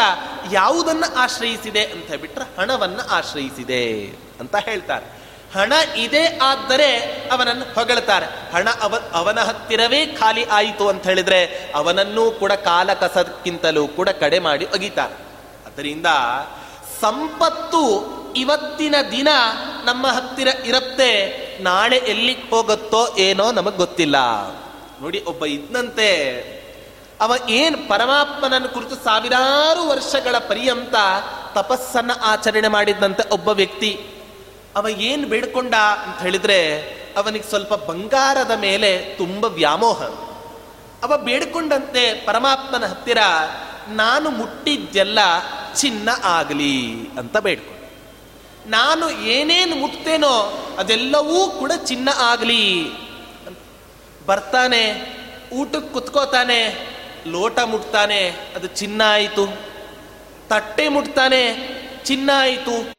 [0.51, 4.09] ಯಾವುದನ್ನ ಆಶ್ರಯಿಸಿದೆ ಅಂತ ಬಿಟ್ರೆ ಹಣವನ್ನ ಆಶ್ರಯಿಸಿದೆ
[4.39, 5.25] ಅಂತ ಹೇಳ್ತಾರೆ.
[5.53, 6.97] ಹಣ ಇದೆ ಆದರೆ
[7.31, 8.53] ಅವನನ್ನು ಹೊಗಳ್ತಾರೆ.
[8.53, 14.65] ಹಣ ಅವ, ಅವನ ಹತ್ತಿರವೇ ಖಾಲಿ ಆಯಿತು ಅಂತ ಹೇಳಿದ್ರೆ ಅವನನ್ನೂ ಕೂಡ ಕಾಲ ಕಸಕ್ಕಿಂತಲೂ ಕೂಡ ಕಡೆ ಮಾಡಿ
[14.65, 15.15] ಒಗಿತಾರೆ.
[15.65, 16.05] ಅದರಿಂದ
[17.01, 17.85] ಸಂಪತ್ತು
[18.35, 19.27] ಇವತ್ತಿನ ದಿನ
[19.85, 24.15] ನಮ್ಮ ಹತ್ತಿರ ಇರುತ್ತೆ, ನಾಳೆ ಎಲ್ಲಿಗೆ ಹೋಗುತ್ತೋ ಏನೋ ನಮಗೆ ಗೊತ್ತಿಲ್ಲ.
[25.01, 26.11] ನೋಡಿ, ಒಬ್ಬ ಇದ್ನಂತೆ.
[27.21, 30.95] ಅವ ಏನ್ ಪರಮಾತ್ಮನನ್ನು ಕುರಿತು ಸಾವಿರಾರು ವರ್ಷಗಳ ಪರ್ಯಂತ
[31.53, 34.05] ತಪಸ್ಸನ್ನ ಆಚರಣೆ ಮಾಡಿದಂತೆ ಒಬ್ಬ ವ್ಯಕ್ತಿ.
[34.75, 36.79] ಅವ ಏನ್ ಬೇಡ್ಕೊಂಡ ಅಂತ ಹೇಳಿದ್ರೆ,
[37.17, 40.03] ಅವನಿಗೆ ಸ್ವಲ್ಪ ಬಂಗಾರದ ಮೇಲೆ ತುಂಬ ವ್ಯಾಮೋಹ.
[41.03, 43.17] ಅವ ಬೇಡ್ಕೊಂಡಂತೆ ಪರಮಾತ್ಮನ ಹತ್ತಿರ,
[43.87, 45.19] ನಾನು ಮುಟ್ಟಿದ್ದೆಲ್ಲ
[45.75, 47.74] ಚಿನ್ನ ಆಗಲಿ ಅಂತ ಬೇಡ್ಕೊಂಡ
[48.65, 52.89] ನಾನು ಏನೇನು ಮುಟ್ತೇನೋ ಅದೆಲ್ಲವೂ ಕೂಡ ಚಿನ್ನ ಆಗಲಿ.
[54.25, 55.15] ಬರ್ತಾನೆ,
[55.53, 56.87] ಊಟಕ್ಕೆ ಕುತ್ಕೋತಾನೆ,
[57.27, 59.47] ಲೋಟ ಮುಟ್ತಾನೆ, ಅದು ಚಿನ್ನ ಆಯಿತು.
[60.49, 61.69] ತಟ್ಟೆ ಮುಟ್ತಾನೆ,
[62.03, 62.91] ಚಿನ್ನ ಆಯಿತು.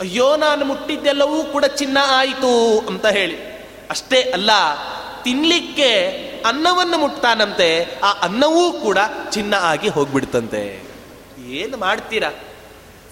[0.00, 3.36] ಅಯ್ಯೋ, ನಾನು ಮುಟ್ಟಿದ್ದೆಲ್ಲವೂ ಕೂಡ ಚಿನ್ನ ಆಯಿತು ಅಂತ ಹೇಳಿ.
[3.90, 4.50] ಅಷ್ಟೇ ಅಲ್ಲ
[5.22, 6.06] ತಿನ್ನಲಿಕ್ಕೆ
[6.46, 8.98] ಅನ್ನವನ್ನು ಮುಟ್ತಾನಂತೆ, ಆ ಅನ್ನವೂ ಕೂಡ
[9.30, 10.82] ಚಿನ್ನ ಆಗಿ ಹೋಗ್ಬಿಡ್ತಂತೆ.
[11.48, 12.30] ಏನು ಮಾಡ್ತೀರಾ?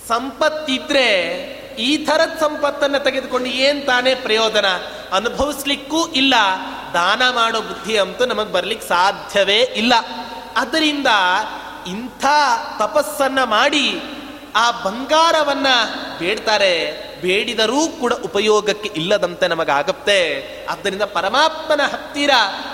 [0.09, 4.65] ಸಂಪತ್ತಿದ್ರೆ ಈ ಥರದ ಸಂಪತ್ತನ್ನು ತೆಗೆದುಕೊಂಡು ಏನ್ ತಾನೇ ಪ್ರಯೋಜನ?
[5.13, 6.35] ಅನುಭವಿಸ್ಲಿಕ್ಕೂ ಇಲ್ಲ.
[6.95, 9.93] ದಾನ ಮಾಡೋ ಬುದ್ಧಿ ಅಂತೂ ನಮಗೆ ಬರ್ಲಿಕ್ಕೆ ಸಾಧ್ಯವೇ ಇಲ್ಲ.
[10.57, 11.07] ಅದರಿಂದ
[11.87, 12.27] ಇಂಥ
[12.79, 14.03] ತಪಸ್ಸನ್ನ ಮಾಡಿ
[14.57, 15.67] ಆ ಬಂಗಾರವನ್ನ
[16.19, 20.47] ಬೇಡ್ತಾರೆ, ಬೇಡಿದರೂ ಕೂಡ ಉಪಯೋಗಕ್ಕೆ ಇಲ್ಲದಂತೆ ನಮಗಾಗತ್ತೆ.
[20.71, 22.31] ಆದ್ದರಿಂದ ಪರಮಾತ್ಮನ ಹತ್ತಿರ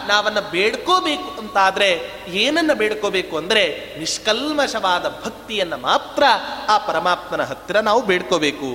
[0.08, 6.22] ನಾವನ್ನ ಬೇಡ್ಕೋಬೇಕು ಅಂತಾದ್ರೆ ಏನನ್ನ ಬೇಡ್ಕೋಬೇಕು ಅಂದ್ರೆ ನಿಷ್ಕಲ್ಮಶವಾದ ಭಕ್ತಿಯನ್ನ ಮಾತ್ರ
[6.68, 8.66] ಆ ಪರಮಾತ್ಮನ ಹತ್ತಿರ ನಾವು ಬೇಡ್ಕೋಬೇಕು.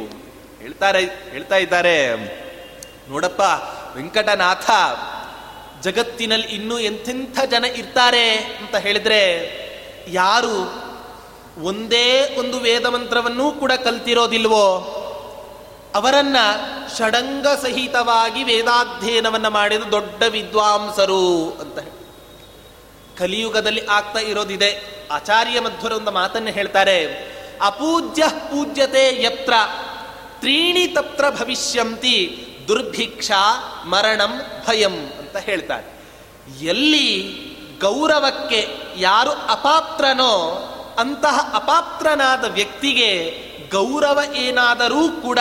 [0.62, 2.16] ಹೇಳ್ತಾರೆ, ಹೇಳ್ತಾ ಇದ್ದಾರೆ.
[3.10, 3.42] ನೋಡಪ್ಪ,
[3.98, 4.72] ವೆಂಕಟನಾಥ,
[5.84, 9.22] ಜಗತ್ತಿನಲ್ಲಿ ಇನ್ನೂ ಎಂಥೆಂಥ ಜನ ಇರ್ತಾರೆ ಅಂತ ಹೇಳಿದ್ರೆ
[10.08, 10.91] ಯಾರು
[11.62, 14.98] ಒಂದೇ ಒಂದು ವೇದ ಮಂತ್ರವನ್ನೂ ಕೂಡ ಕಲ್ತಿರೋದಿಲ್ವೋ?
[15.96, 16.36] ಅವರನ್ನ
[16.98, 22.02] ಷಡಂಗ ಸಹಿತವಾಗಿ ವೇದಾಧ್ಯಯನವನ್ನು ಮಾಡಿದ ದೊಡ್ಡ ವಿದ್ವಾಂಸರು ಅಂತ ಹೇಳಿ.
[23.18, 25.02] ಕಲಿಯುಗದಲ್ಲಿ ಆಗ್ತಾ ಇರೋದಿದೆ.
[25.12, 27.06] ಆಚಾರ್ಯ ಮಧ್ವರ ಒಂದು ಮಾತನ್ನು ಹೇಳ್ತಾರೆ,
[27.62, 29.54] ಅಪೂಜ್ಯ ಪೂಜ್ಯತೆ ಯತ್ರ,
[30.40, 36.02] ತ್ರೀಣಿ ತತ್ರ ಭವಿಷ್ಯಂತಿ, ದುರ್ಭಿಕ್ಷಾ ಮರಣಂ ಭಯಂ ಅಂತ ಹೇಳ್ತಾರೆ.
[36.62, 37.38] ಎಲ್ಲಿ
[37.82, 40.68] ಗೌರವಕ್ಕೆ ಯಾರು ಅಪಾತ್ರನೋ
[41.02, 45.40] ಅಂತಹ ಅಪಾತ್ರನಾದ ವ್ಯಕ್ತಿಗೆ ಗೌರವ ಏನಾದರೂ ಕೂಡ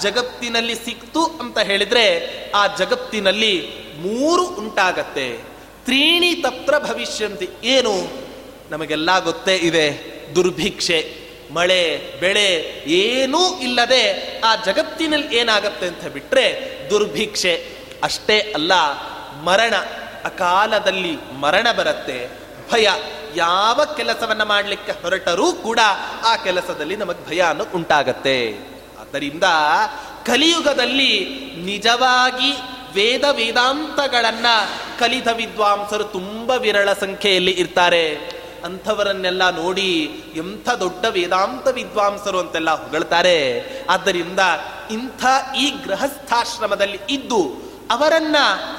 [0.00, 2.06] ಜಗತ್ತಿನಲ್ಲಿ ಸಿಕ್ತು ಅಂತ ಹೇಳಿದ್ರೆ
[2.54, 5.38] ಆ ಜಗತ್ತಿನಲ್ಲಿ ಮೂರು ಉಂಟಾಗತ್ತೆ.
[5.84, 7.48] ತ್ರೀಣಿ ತತ್ರ ಭವಿಷ್ಯಂತಿ.
[7.64, 7.92] ಏನು?
[8.70, 10.16] ನಮಗೆಲ್ಲ ಗೊತ್ತೇ ಇದೆ.
[10.34, 11.16] ದುರ್ಭಿಕ್ಷೆ,
[11.54, 14.02] ಮಳೆ, ಬೆಳೆ ಏನೂ ಇಲ್ಲದೆ
[14.40, 17.70] ಆ ಜಗತ್ತಿನಲ್ಲಿ ಏನಾಗತ್ತೆ ಅಂತ ಬಿಟ್ರೆ ದುರ್ಭಿಕ್ಷೆ.
[18.02, 18.72] ಅಷ್ಟೇ ಅಲ್ಲ,
[19.42, 19.74] ಮರಣ,
[20.24, 22.28] ಅಕಾಲದಲ್ಲಿ ಮರಣ ಬರುತ್ತೆ.
[22.72, 22.88] ಭಯ
[23.36, 25.80] ಯಾವ ಕೆಲಸವನ್ನ ಮಾಡಲಿಕ್ಕೆ ಹೊರಟರೂ ಕೂಡ
[26.24, 28.58] ಆ ಕೆಲಸದಲ್ಲಿ ನಮಗೆ ಭಯ ಅನ್ನೋ ಉಂಟಾಗತ್ತೆ.
[29.00, 29.44] ಆದ್ದರಿಂದ
[30.26, 31.24] ಕಲಿಯುಗದಲ್ಲಿ
[31.64, 32.52] ನಿಜವಾಗಿ
[32.94, 34.46] ವೇದ ವೇದಾಂತಗಳನ್ನ
[34.98, 38.36] ಕಲಿತ ವಿದ್ವಾಂಸರು ತುಂಬ ವಿರಳ ಸಂಖ್ಯೆಯಲ್ಲಿ ಇರ್ತಾರೆ.
[38.64, 43.62] ಅಂಥವರನ್ನೆಲ್ಲ ನೋಡಿ ಎಂಥ ದೊಡ್ಡ ವೇದಾಂತ ವಿದ್ವಾಂಸರು ಅಂತೆಲ್ಲ ಹೊಗಳ್ತಾರೆ.
[43.90, 44.40] ಆದ್ದರಿಂದ
[44.90, 45.24] ಇಂಥ
[45.58, 48.36] ಈ ಗೃಹಸ್ಥಾಶ್ರಮದಲ್ಲಿ ಇದ್ದು ಅವರನ್ನ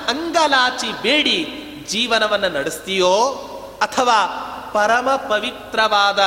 [0.08, 3.44] ಅಂಗಲಾಚಿ ಬೇಡಿ ಜೀವನವನ್ನ ನಡೆಸ್ತೀಯೋ
[3.82, 6.20] ಅಥವಾ ಪರಮ ಪವಿತ್ರವಾದ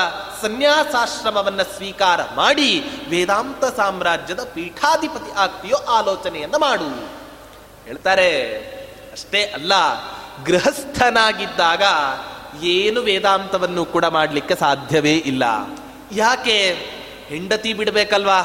[0.42, 7.08] ಸನ್ಯಾಸಾಶ್ರಮವನ್ನು ಸ್ವೀಕಾರ ಮಾಡಿ ವೇದಾಂತ ಸಾಮ್ರಾಜ್ಯದ ಪೀಠಾಧಿಪತಿ ಆಗ್ತೀಯೋ ಆಲೋಚನೆಯನ್ನು ಮಾಡು.
[7.84, 8.56] ಹೇಳ್ತಾರೆ,
[9.12, 9.72] ಅಷ್ಟೇ ಅಲ್ಲ,
[10.44, 11.82] ಗೃಹಸ್ಥನಾಗಿದ್ದಾಗ
[12.62, 15.42] ಏನು ವೇದಾಂತವನ್ನು ಕೂಡ ಮಾಡಲಿಕ್ಕೆ ಸಾಧ್ಯವೇ ಇಲ್ಲ.
[16.12, 16.90] ಯಾಕೆ?
[17.26, 18.38] ಹೆಂಡತಿ ಬಿಡಬೇಕಲ್ವಾ?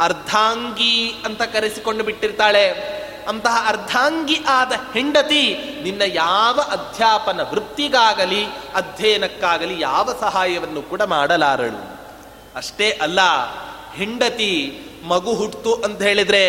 [0.00, 2.94] ಅರ್ಧಾಂಗಿ ಅಂತ ಕರೆಸಿಕೊಂಡು ಬಿಟ್ಟಿರ್ತಾಳೆ.
[3.28, 8.42] ಅಂತಹ ಅರ್ಧಾಂಗಿ ಆದ ಹೆಂಡತಿ ನಿನ್ನ ಯಾವ ಅಧ್ಯಾಪನ ವೃತ್ತಿಗಾಗಲಿ,
[8.74, 11.82] ಅಧ್ಯಯನಕ್ಕಾಗಲಿ ಯಾವ ಸಹಾಯವನ್ನು ಕೂಡ ಮಾಡಲಾರಳು.
[12.56, 13.20] ಅಷ್ಟೇ ಅಲ್ಲ,
[13.94, 14.52] ಹೆಂಡತಿ
[15.04, 16.44] ಮಗು ಹುಟ್ಟಿತು ಅಂತ ಹೇಳಿದ್ರೆ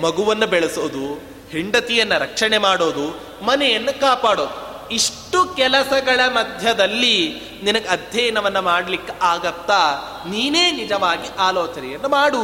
[0.00, 1.04] ಮಗುವನ್ನು ಬೆಳೆಸೋದು,
[1.50, 3.06] ಹೆಂಡತಿಯನ್ನ ರಕ್ಷಣೆ ಮಾಡೋದು,
[3.44, 4.58] ಮನೆಯನ್ನು ಕಾಪಾಡೋದು.
[4.94, 7.16] ಇಷ್ಟು ಕೆಲಸಗಳ ಮಧ್ಯದಲ್ಲಿ
[7.62, 9.80] ನಿನಗೆ ಅಧ್ಯಯನವನ್ನು ಮಾಡಲಿಕ್ಕೆ ಆಗತ್ತಾ?
[10.28, 12.42] ನೀನೇ ನಿಜವಾಗಿ ಆಲೋಚನೆಯನ್ನು ಮಾಡು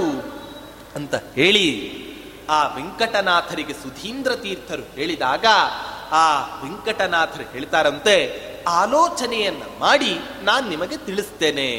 [0.96, 1.68] ಅಂತ ಹೇಳಿ
[2.51, 5.46] ಆ ವೆಂಕಟನಾಥರಿಗೆ ಸುಧೀಂದ್ರ ತೀರ್ಥರು ಹೇಳಿದಾಗ
[6.12, 11.71] ಆ ವೆಂಕಟನಾಥರು ಹೇಳ್ತಾರಂತೆ, ಆಲೋಚನೆಯನ್ನ ಮಾಡಿ ನಾನು ನಿಮಗೆ ತಿಳಿಸ್ತೇನೆ.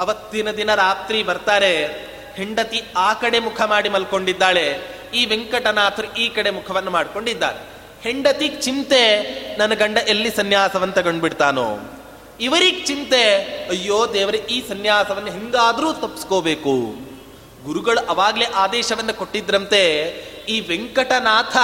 [0.00, 1.86] ಅವತ್ತಿನ ದಿನ ರಾತ್ರಿ ಬರ್ತಾರೆ,
[2.34, 4.80] ಹೆಂಡತಿ ಆ ಕಡೆ ಮುಖ ಮಾಡಿ ಮಲ್ಕೊಂಡಿದ್ದಾಳೆ,
[5.14, 7.58] ಈ ವೆಂಕಟನಾಥರು ಈ ಕಡೆ ಮುಖವನ್ನು ಮಾಡ್ಕೊಂಡಿದ್ದಾರೆ.
[8.02, 9.20] ಹೆಂಡತಿ ಚಿಂತೆ,
[9.58, 11.96] ನನ್ನ ಗಂಡ ಎಲ್ಲಿ ಸನ್ಯಾಸವನ್ನು ತಗೊಂಡ್ಬಿಡ್ತಾನೋ.
[12.40, 16.94] ಇವರಿಗೆ ಚಿಂತೆ, ಅಯ್ಯೋ ದೇವರೇ, ಈ ಸನ್ಯಾಸವನ್ನು ಹೆಂಗಾದ್ರೂ ತಪ್ಪಿಸ್ಕೋಬೇಕು
[17.64, 19.82] ಗುರುಗಳು ಅವಾಗಲೇ ಆದೇಶವನ್ನು ಕೊಟ್ಟಿದ್ರಂತೆ
[20.48, 21.56] ಈ ವೆಂಕಟನಾಥ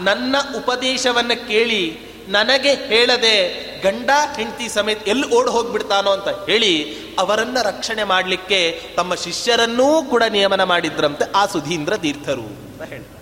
[0.00, 1.98] ನನ್ನ ಉಪದೇಶವನ್ನು ಕೇಳಿ
[2.28, 10.02] ನನಗೆ ಹೇಳದೆ ಗಂಡ ಹೆಂಡತಿ ಸಮೇತ ಎಲ್ಲಿ ಓಡ್ ಹೋಗ್ಬಿಡ್ತಾನೋ ಅಂತ ಹೇಳಿ ಅವರನ್ನ ರಕ್ಷಣೆ ಮಾಡಲಿಕ್ಕೆ ತಮ್ಮ ಶಿಷ್ಯರನ್ನೂ
[10.02, 13.16] ಕೂಡ ನಿಯಮನ ಮಾಡಿದ್ರಂತೆ ಆ ಸುಧೀಂದ್ರ ತೀರ್ಥರು ಅಂತ ಹೇಳ್ತಾರೆ.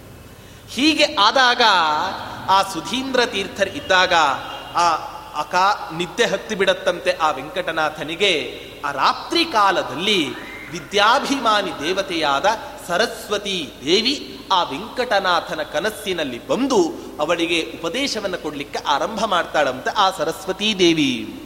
[0.71, 1.63] ಹೀಗೆ ಆದಾಗ
[2.49, 4.15] ಆ ಸುಧೀಂದ್ರ ತೀರ್ಥರ್ ಇದ್ದಾಗ
[4.75, 4.91] ಆ
[5.41, 8.61] ಅಕಾ ನಿದ್ದೆ ಹತ್ತಿ ಬಿಡತ್ತಂತೆ ಆ ವೆಂಕಟನಾಥನಿಗೆ.
[8.85, 10.29] ಆ ರಾತ್ರಿ ಕಾಲದಲ್ಲಿ
[10.71, 12.47] ವಿದ್ಯಾಭಿಮಾನಿ ದೇವತೆಯಾದ
[12.89, 21.41] ಸರಸ್ವತಿ ದೇವಿ ಆ ವೆಂಕಟನಾಥನ ಕನಸ್ಸಿನಲ್ಲಿ ಬಂದು ಅವಳಿಗೆ ಉಪದೇಶವನ್ನು ಕೊಡಲಿಕ್ಕೆ ಆರಂಭ ಮಾಡ್ತಾಳಂತೆ ಆ ಸರಸ್ವತೀ ದೇವಿ.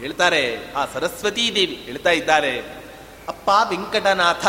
[0.00, 2.60] ಹೇಳ್ತಾರೆ, ಆ ಸರಸ್ವತೀ ದೇವಿ ಹೇಳ್ತಾ ಇದ್ದಾರೆ,
[3.28, 4.46] ಅಪ್ಪ ವೆಂಕಟನಾಥ,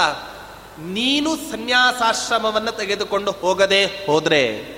[0.79, 4.77] ನೀನು ಸನ್ಯಾಸಾಶ್ರಮವನ್ನು ತೆಗೆದುಕೊಂಡು ಹೋಗದೆ ಹೋದ್ರೆ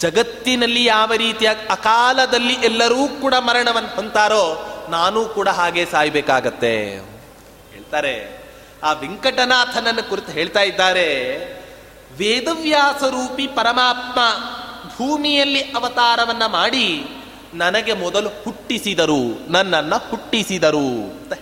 [0.00, 6.96] ಜಗತ್ತಿನಲ್ಲಿ ಯಾವ ರೀತಿಯ ಅಕಾಲದಲ್ಲಿ ಎಲ್ಲರೂ ಕೂಡ ಮರಣವನ್ನು ಹೊಂತಾರೋ ನಾನು ಕೂಡ ಹಾಗೆ ಸಾಯ್ಬೇಕಾಗತ್ತೆ.
[7.72, 8.44] ಹೇಳ್ತಾರೆ,
[8.82, 11.08] ಆ ವೆಂಕಟನಾಥನನ್ನು ಕುರಿತು ಹೇಳ್ತಾ ಇದ್ದಾರೆ
[12.18, 14.20] ವೇದವ್ಯಾಸರೂಪಿ ಪರಮಾತ್ಮ
[14.96, 17.06] ಭೂಮಿಯಲ್ಲಿ ಅವತಾರವನ್ನ ಮಾಡಿ
[17.54, 21.32] ನನಗೆ ಮೊದಲು ಹುಟ್ಟಿಸಿದರು, ನನ್ನನ್ನು ಹುಟ್ಟಿಸಿದರು ಅಂತ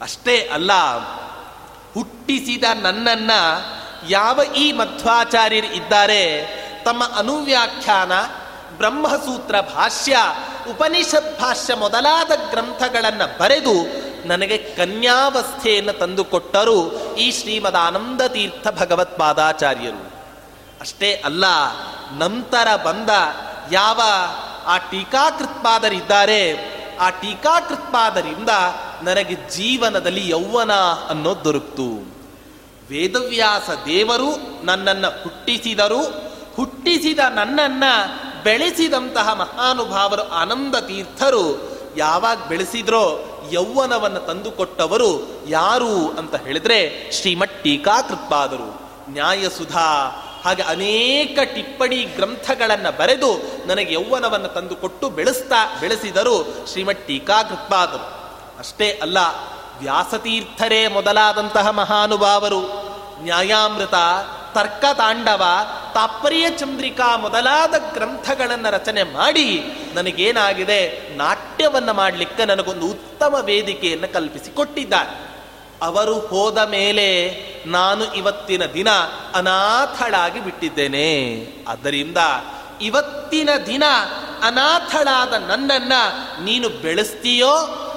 [0.00, 0.72] ಅಷ್ಟೇ ಅಲ್ಲ,
[1.94, 3.30] ಹುಟ್ಟಿಸಿದ ನನ್ನನ್ನ
[4.08, 6.46] ಯಾವ ಈ ಮಧ್ವಾಚಾರ್ಯರು ಇದ್ದಾರೆ,
[6.84, 8.12] ತಮ್ಮ ಅನುವ್ಯಾಖ್ಯಾನ,
[8.76, 10.16] ಬ್ರಹ್ಮಸೂತ್ರ ಭಾಷ್ಯ,
[10.70, 20.12] ಉಪನಿಷತ್ ಭಾಷ್ಯ ಮೊದಲಾದ ಗ್ರಂಥಗಳನ್ನು ಬರೆದು ನನಗೆ ಕನ್ಯಾವಸ್ಥೆಯನ್ನು ತಂದುಕೊಟ್ಟರು ಈ ಶ್ರೀಮದ್ ಆನಂದ ತೀರ್ಥ ಭಗವತ್ಪಾದಾಚಾರ್ಯರು
[20.80, 21.44] ಅಷ್ಟೇ ಅಲ್ಲ,
[22.18, 23.10] ನಂತರ ಬಂದ
[23.72, 24.00] ಯಾವ
[24.66, 28.48] ಆ ಟೀಕಾಕೃತ್ಪಾದರಿದ್ದಾರೆ ಆ ಟೀಕಾಕೃತ್ಪಾದರಿಂದ
[29.02, 30.72] ನನಗೆ ಜೀವನದಲ್ಲಿ ಯೌವನ
[31.08, 31.88] ಅನ್ನೋದು ದೊರಕ್ತು.
[32.90, 34.30] ವೇದವ್ಯಾಸ ದೇವರು
[34.64, 36.02] ನನ್ನನ್ನು ಹುಟ್ಟಿಸಿದರು,
[36.56, 37.92] ಹುಟ್ಟಿಸಿದ ನನ್ನನ್ನು
[38.42, 41.72] ಬೆಳೆಸಿದಂತಹ ಮಹಾನುಭಾವರು ಆನಂದ ತೀರ್ಥರು.
[41.96, 45.10] ಯಾವಾಗ ಬೆಳೆಸಿದ್ರೋ ಯೌವನವನ್ನು ತಂದುಕೊಟ್ಟವರು
[45.48, 46.78] ಯಾರು ಅಂತ ಹೇಳಿದ್ರೆ
[47.12, 48.68] ಶ್ರೀಮಠ್ ಟೀಕಾಕೃತ್ಪಾದರು
[49.10, 49.88] ನ್ಯಾಯಸುಧಾ.
[50.44, 53.30] ಹಾಗೆ ಅನೇಕ ಟಿಪ್ಪಣಿ ಗ್ರಂಥಗಳನ್ನು ಬರೆದು
[53.66, 56.36] ನನಗೆ ಯೌವನವನ್ನು ತಂದುಕೊಟ್ಟು ಬೆಳೆಸ್ತಾ ಬೆಳೆಸಿದರು
[56.72, 58.06] ಶ್ರೀಮಠ್ ಟೀಕಾಕೃತ್ಪಾದರು
[58.58, 59.18] ಅಷ್ಟೇ ಅಲ್ಲ,
[59.80, 62.60] ವ್ಯಾಸತೀರ್ಥರೇ ಮೊದಲಾದಂತಹ ಮಹಾನುಭಾವರು.
[63.22, 63.94] ನ್ಯಾಯಾಮೃತ
[64.54, 65.42] ತರ್ಕ ತಾಂಡವ
[65.94, 69.62] ತಾತ್ಪರ್ಯ ಚಂದ್ರಿಕಾ ಮೊದಲಾದ ಗ್ರಂಥಗಳನ್ನು ರಚನೆ ಮಾಡಿ
[69.94, 70.80] ನನಗೇನಾಗಿದೆ,
[71.16, 75.32] ನಾಟ್ಯವನ್ನು ಮಾಡಲಿಕ್ಕೆ ನನಗೊಂದು ಉತ್ತಮ ವೇದಿಕೆಯನ್ನು ಕಲ್ಪಿಸಿಕೊಟ್ಟಿದ್ದಾರೆ.
[75.82, 77.08] ಅವರು ಹೋದ ಮೇಲೆ
[77.66, 78.90] ನಾನು ಇವತ್ತಿನ ದಿನ
[79.34, 81.08] ಅನಾಥಳಾಗಿ ಬಿಟ್ಟಿದ್ದೇನೆ.
[81.68, 82.18] ಆದ್ದರಿಂದ
[82.82, 83.82] ಇವತ್ತಿನ ದಿನ
[84.42, 86.00] ಅನಾಥಳಾದ ನನ್ನನ್ನು
[86.44, 87.50] ನೀನು ಬೆಳೆಸ್ತೀಯೋ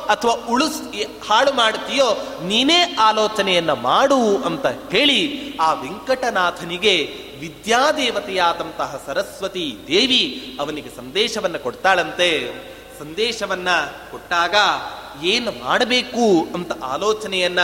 [0.10, 0.82] ಅಥವಾ ಉಳಿಸ್,
[1.30, 2.08] ಹಾಳು ಮಾಡ್ತೀಯೋ
[2.48, 5.22] ನೀನೇ ಆಲೋಚನೆಯನ್ನು ಮಾಡು ಅಂತ ಹೇಳಿ
[5.58, 10.22] ಆ ವೆಂಕಟನಾಥನಿಗೆ ವಿದ್ಯಾದೇವತೆಯಾದಂತಹ ಸರಸ್ವತಿ ದೇವಿ
[10.60, 12.30] ಅವನಿಗೆ ಸಂದೇಶವನ್ನು ಕೊಡ್ತಾಳಂತೆ.
[13.00, 13.70] ಸಂದೇಶವನ್ನ
[14.12, 14.56] ಕೊಟ್ಟಾಗ
[15.24, 17.60] ಏನು ಮಾಡಬೇಕು ಅಂತ ಆಲೋಚನೆಯನ್ನ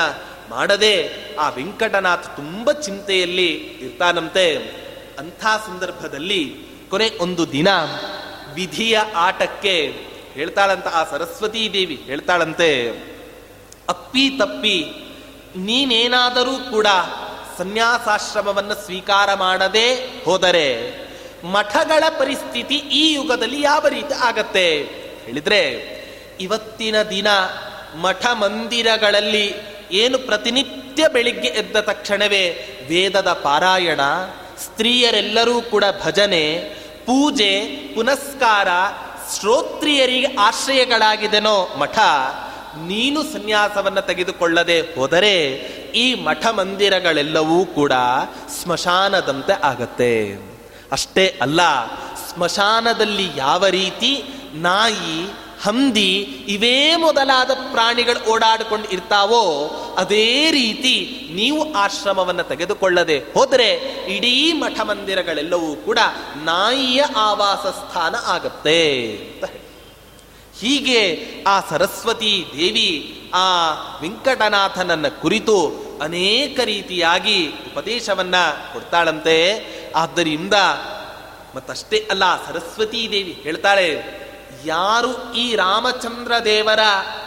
[0.50, 0.96] ಮಾಡದೆ
[1.36, 4.48] ಆ ವೆಂಕಟನಾಥ್ ತುಂಬ ಚಿಂತೆಯಲ್ಲಿ ಇರ್ತಾನಂತೆ.
[5.20, 6.44] ಅಂಥ ಸಂದರ್ಭದಲ್ಲಿ
[6.90, 7.68] ಕೊನೆ ಒಂದು ದಿನ
[8.54, 9.76] ವಿಧಿಯ ಆಟಕ್ಕೆ
[10.34, 12.70] ಹೇಳ್ತಾಳಂತ ಆ ಸರಸ್ವತೀ ದೇವಿ ಹೇಳ್ತಾಳಂತೆ,
[13.90, 14.78] ಅಪ್ಪಿ ತಪ್ಪಿ
[15.56, 16.88] ನೀನೇನಾದರೂ ಕೂಡ
[17.58, 19.96] ಸನ್ಯಾಸಾಶ್ರಮವನ್ನು ಸ್ವೀಕಾರ ಮಾಡದೆ
[20.26, 20.68] ಹೋದರೆ
[21.44, 24.78] ಮಠಗಳ ಪರಿಸ್ಥಿತಿ ಈ ಯುಗದಲ್ಲಿ ಯಾವ ರೀತಿ ಆಗತ್ತೆ?
[25.26, 25.62] ಹೇಳಿದ್ರೆ,
[26.40, 27.28] ಇವತ್ತಿನ ದಿನ
[27.96, 29.54] ಮಠ ಮಂದಿರಗಳಲ್ಲಿ
[29.92, 32.50] ಏನು ಪ್ರತಿನಿತ್ಯ ಬೆಳಿಗ್ಗೆ ಎದ್ದ ತಕ್ಷಣವೇ
[32.90, 34.02] ವೇದದ ಪಾರಾಯಣ,
[34.58, 36.60] ಸ್ತ್ರೀಯರೆಲ್ಲರೂ ಕೂಡ ಭಜನೆ,
[37.06, 37.62] ಪೂಜೆ,
[37.96, 38.68] ಪುನಸ್ಕಾರ,
[39.40, 42.00] ಶ್ರೋತ್ರಿಯರಿಗೆ ಆಶ್ರಯಗಳಾಗಿದೆನೋ ಮಠ,
[42.78, 45.36] ನೀನು ಸನ್ಯಾಸವನ್ನು ತೆಗೆದುಕೊಳ್ಳದೆ ಹೋದರೆ
[45.94, 47.92] ಈ ಮಠ ಮಂದಿರಗಳೆಲ್ಲವೂ ಕೂಡ
[48.62, 50.40] ಸ್ಮಶಾನದಂತೆ ಆಗತ್ತೆ
[50.92, 51.62] ಅಷ್ಟೇ ಅಲ್ಲ,
[52.30, 54.24] ಸ್ಮಶಾನದಲ್ಲಿ ಯಾವ ರೀತಿ
[54.54, 55.28] ನಾಯಿ,
[55.62, 56.12] ಹಂದಿ
[56.48, 59.44] ಇವೇ ಮೊದಲಾದ ಪ್ರಾಣಿಗಳು ಓಡಾಡಿಕೊಂಡು ಇರ್ತಾವೋ,
[59.98, 63.70] ಅದೇ ರೀತಿ ನೀವು ಆಶ್ರಮವನ್ನು ತೆಗೆದುಕೊಳ್ಳದೆ ಹೋದರೆ
[64.16, 66.00] ಇಡೀ ಮಠ ಮಂದಿರಗಳೆಲ್ಲವೂ ಕೂಡ
[66.36, 69.61] ನಾಯಿಯ ಆವಾಸ ಸ್ಥಾನ ಆಗತ್ತೆ ಅಂತ.
[70.62, 71.02] ಹೀಗೆ
[71.48, 75.58] ಆ ಸರಸ್ವತಿ ದೇವಿ ಆ ವೆಂಕಟನಾಥನನ್ನ ಕುರಿತು
[76.02, 78.36] ಅನೇಕ ರೀತಿಯಾಗಿ ಉಪದೇಶವನ್ನ
[78.74, 79.38] ಕೊಡ್ತಾಳಂತೆ.
[79.96, 80.54] ಆದ್ದರಿಂದ
[81.56, 83.88] ಮತ್ತಷ್ಟೇ ಅಲ್ಲ, ಸರಸ್ವತೀ ದೇವಿ ಹೇಳ್ತಾಳೆ,
[84.66, 86.80] ಯಾರು ಈ ರಾಮಚಂದ್ರ ದೇವರ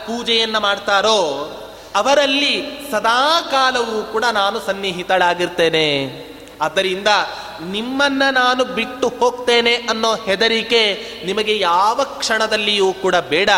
[0.06, 1.20] ಪೂಜೆಯನ್ನು ಮಾಡ್ತಾರೋ,
[1.94, 5.88] ಅವರಲ್ಲಿ ಸದಾ ಕಾಲವೂ ಕೂಡ ನಾನು ಸನ್ನಿಹಿತಳಾಗಿರ್ತೇನೆ.
[6.60, 7.08] ಆದ್ದರಿಂದ
[7.62, 13.50] ನಿಮ್ಮನ್ನ ನಾನು ಬಿಟ್ಟು ಹೋಗ್ತೇನೆ ಅನ್ನೋ ಹೆದರಿಕೆ ನಿಮಗೆ ಯಾವ ಕ್ಷಣದಲ್ಲಿಯೂ ಕೂಡ ಬೇಡ.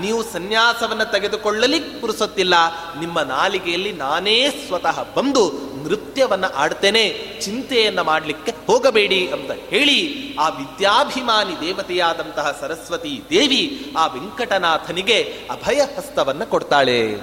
[0.00, 2.54] ನೀವು ಸನ್ಯಾಸವನ್ನು ತೆಗೆದುಕೊಳ್ಳಲಿ ಪುರುಸೊತ್ತಿಲ್ಲ.
[3.00, 5.52] ನಿಮ್ಮ ನಾಲಿಗೆಯಲ್ಲಿ ನಾನೇ ಸ್ವತಃ ಬಂದು
[5.84, 7.36] ನೃತ್ಯವನ್ನ ಆಡ್ತೇನೆ.
[7.44, 17.18] ಚಿಂತೆಯನ್ನ ಮಾಡಲಿಕ್ಕೆ ಹೋಗಬೇಡಿ ಅಂತ ಹೇಳಿ ಆ ವಿದ್ಯಾಭಿಮಾನಿ ದೇವತೆಯಾದಂತಹ ಸರಸ್ವತಿ ದೇವಿ ಆ ವೆಂಕಟನಾಥನಿಗೆ ಅಭಯ ಹಸ್ತವನ್ನು ಕೊಡ್ತಾಳೆ.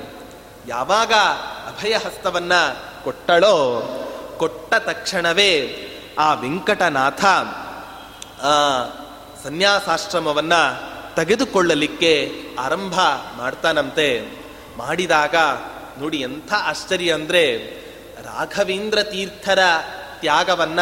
[0.68, 1.14] ಯಾವಾಗ
[1.68, 3.82] ಅಭಯ ಹಸ್ತವನ್ನು ಕೊಟ್ಟಳೋ
[4.38, 5.52] ಕೊಟ್ಟ ತಕ್ಷಣವೇ
[6.20, 7.26] ಆ ವೆಂಕಟನಾಥ
[9.44, 13.00] ಸನ್ಯಾಸಾಶ್ರಮವನ್ನು ತೆಗೆದುಕೊಳ್ಳಲಿಕ್ಕೆ ಆರಂಭ
[13.38, 14.32] ಮಾಡ್ತಾನಂತೆ.
[14.78, 15.36] ಮಾಡಿದಾಗ
[16.00, 17.58] ನೋಡಿ ಎಂಥ ಆಶ್ಚರ್ಯ ಅಂದರೆ
[18.24, 19.60] ರಾಘವೇಂದ್ರ ತೀರ್ಥರ
[20.20, 20.80] ತ್ಯಾಗವನ್ನ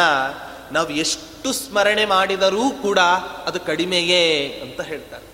[0.72, 2.98] ನಾವು ಎಷ್ಟು ಸ್ಮರಣೆ ಮಾಡಿದರೂ ಕೂಡ
[3.46, 5.24] ಅದು ಕಡಿಮೆಯೇ ಅಂತ ಹೇಳ್ತಾರೆ.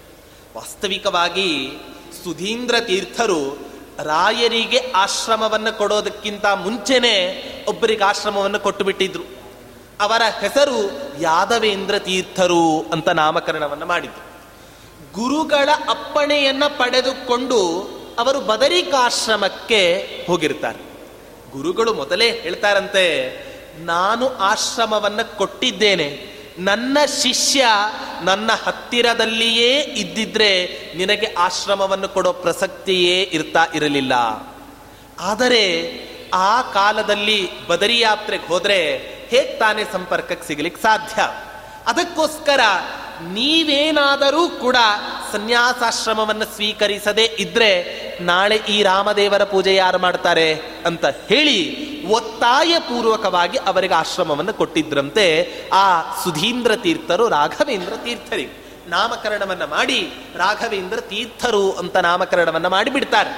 [0.56, 1.70] ವಾಸ್ತವಿಕವಾಗಿ
[2.24, 3.69] ಸುಧೀಂದ್ರ ತೀರ್ಥರು
[4.02, 7.14] ರಾಯರಿಗೆ ಆಶ್ರಮವನ್ನು ಕೊಡೋದಕ್ಕಿಂತ ಮುಂಚೆನೆ
[7.68, 9.22] ಒಬ್ಬರಿಗೆ ಆಶ್ರಮವನ್ನು ಕೊಟ್ಟು ಬಿಟ್ಟಿದ್ರು
[10.00, 10.90] ಅವರ ಹೆಸರು
[11.20, 14.30] ಯಾದವೇಂದ್ರ ತೀರ್ಥರು ಅಂತ ನಾಮಕರಣವನ್ನು ಮಾಡಿದ್ರು.
[15.12, 17.60] ಗುರುಗಳ ಅಪ್ಪಣೆಯನ್ನ ಪಡೆದುಕೊಂಡು
[18.18, 19.82] ಅವರು ಬದರಿಕಾಶ್ರಮಕ್ಕೆ
[20.26, 20.78] ಹೋಗಿರ್ತಾರೆ.
[21.50, 23.04] ಗುರುಗಳು ಮೊದಲೇ ಹೇಳ್ತಾರಂತೆ,
[23.78, 26.29] ನಾನು ಆಶ್ರಮವನ್ನು ಕೊಟ್ಟಿದ್ದೇನೆ.
[26.60, 27.66] ನನ್ನ ಶಿಷ್ಯ
[28.22, 34.12] ನನ್ನ ಹತ್ತಿರದಲ್ಲಿಯೇ ಇದ್ದಿದ್ರೆ ನಿನಗೆ ಆಶ್ರಮವನ್ನು ಕೊಡೋ ಪ್ರಸಕ್ತಿಯೇ ಇರ್ತಾ ಇರಲಿಲ್ಲ.
[35.20, 35.64] ಆದರೆ
[36.34, 38.96] ಆ ಕಾಲದಲ್ಲಿ ಬದರಿ ಯಾತ್ರೆಗೆ ಹೋದ್ರೆ
[39.30, 41.22] ಹೇಗ್ ತಾನೇ ಸಂಪರ್ಕಕ್ಕೆ ಸಿಗಲಿಕ್ಕೆ ಸಾಧ್ಯ?
[41.86, 42.60] ಅದಕ್ಕೋಸ್ಕರ
[43.20, 44.76] ನೀವೇನಾದರೂ ಕೂಡ
[45.32, 50.54] ಸನ್ಯಾಸಾಶ್ರಮವನ್ನು ಸ್ವೀಕರಿಸದೇ ಇದ್ರೆ ನಾಳೆ ಈ ರಾಮದೇವರ ಪೂಜೆ ಯಾರು ಮಾಡ್ತಾರೆ
[50.86, 61.00] ಅಂತ ಹೇಳಿ ಒತ್ತಾಯ ಪೂರ್ವಕವಾಗಿ ಅವರಿಗೆ ಆಶ್ರಮವನ್ನು ಕೊಟ್ಟಿದ್ರಂತೆ ಆ ಸುಧೀಂದ್ರ ತೀರ್ಥರು, ರಾಘವೇಂದ್ರ ತೀರ್ಥರಿಗೆ ನಾಮಕರಣವನ್ನು ಮಾಡಿ ರಾಘವೇಂದ್ರ
[61.00, 63.30] ತೀರ್ಥರು ಅಂತ ನಾಮಕರಣವನ್ನು ಮಾಡಿಬಿಡ್ತಾರೆ.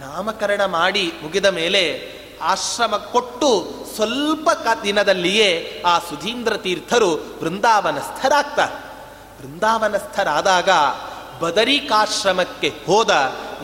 [0.00, 2.12] ನಾಮಕರಣ ಮಾಡಿ ಮುಗಿದ ಮೇಲೆ
[2.42, 4.50] ಆಶ್ರಮ ಕೊಟ್ಟು ಸ್ವಲ್ಪ
[4.82, 8.93] ದಿನದಲ್ಲಿಯೇ ಆ ಸುಧೀಂದ್ರ ತೀರ್ಥರು ವೃಂದಾವನಸ್ಥರಾಗ್ತಾರೆ.
[9.44, 10.68] ವೃಂದಾವನಸ್ಥರಾದಾಗ
[11.40, 13.10] ಬದರಿಕಾಶ್ರಮಕ್ಕೆ ಹೋದ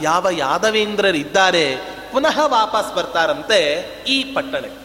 [0.02, 1.76] ಯಾವ ಯಾದವೇಂದ್ರರಿದ್ದಾರೆ
[2.12, 3.58] ಪುನಃ ವಾಪಸ್ ಬರ್ತಾರಂತೆ
[4.08, 4.80] ಈ ಪಟ್ಟಣಕ್ಕೆ.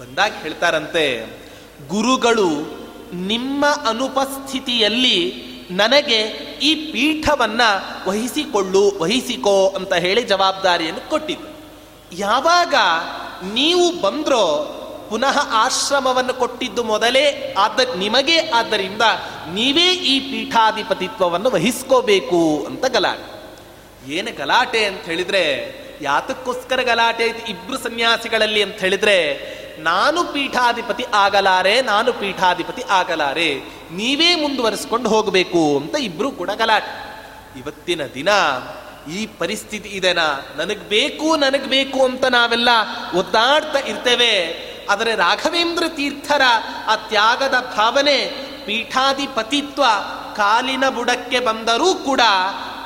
[0.00, 1.04] ಬಂದಾಗ ಹೇಳ್ತಾರಂತೆ,
[1.88, 2.50] ಗುರುಗಳು
[3.12, 5.18] ನಿಮ್ಮ ಅನುಪಸ್ಥಿತಿಯಲ್ಲಿ
[5.70, 6.20] ನನಗೆ
[6.62, 7.60] ಈ ಪೀಠವನ್ನ
[8.08, 11.50] ವಹಿಸಿಕೊಳ್ಳು, ವಹಿಸಿಕೋ ಅಂತ ಹೇಳಿ ಜವಾಬ್ದಾರಿಯನ್ನು ಕೊಟ್ಟಿದ್ದು
[12.18, 12.74] ಯಾವಾಗ
[13.52, 14.44] ನೀವು ಬಂದ್ರೋ
[15.12, 19.02] ಪುನಃ ಆಶ್ರಮವನ್ನು ಕೊಟ್ಟಿದ್ದು ಮೊದಲೇ, ಆದ ನಿಮಗೆ, ಆದ್ದರಿಂದ
[19.54, 23.32] ನೀವೇ ಈ ಪೀಠಾಧಿಪತಿತ್ವವನ್ನು ವಹಿಸ್ಕೋಬೇಕು ಅಂತ ಗಲಾಟೆ.
[24.12, 29.18] ಏನು ಗಲಾಟೆ ಅಂತ ಹೇಳಿದ್ರೆ, ಯಾತಕ್ಕೋಸ್ಕರ ಗಲಾಟೆ ಇಬ್ರು ಸನ್ಯಾಸಿಗಳಲ್ಲಿ ಅಂತ ಹೇಳಿದ್ರೆ,
[29.78, 33.54] ನಾನು ಪೀಠಾಧಿಪತಿ ಆಗಲಾರೆ, ನಾನು ಪೀಠಾಧಿಪತಿ ಆಗಲಾರೆ,
[33.90, 37.20] ನೀವೇ ಮುಂದುವರಿಸ್ಕೊಂಡು ಹೋಗಬೇಕು ಅಂತ ಇಬ್ರು ಕೂಡ ಗಲಾಟೆ.
[37.60, 38.28] ಇವತ್ತಿನ ದಿನ
[39.12, 40.54] ಈ ಪರಿಸ್ಥಿತಿ ಇದೆನಾ?
[40.56, 42.68] ನನಗ್ ಬೇಕು ನನಗ್ ಬೇಕು ಅಂತ ನಾವೆಲ್ಲ
[43.14, 44.71] ಒದ್ದಾಡ್ತಾ ಇರ್ತೇವೆ.
[44.90, 46.42] ಆದರೆ ರಾಘವೇಂದ್ರ ತೀರ್ಥರ
[46.86, 48.18] ಆ ತ್ಯಾಗದ ಭಾವನೆ
[48.66, 49.82] ಪೀಠಾಧಿಪತಿತ್ವ
[50.36, 52.20] ಕಾಲಿನ ಬುಡಕ್ಕೆ ಬಂದರೂ ಕೂಡ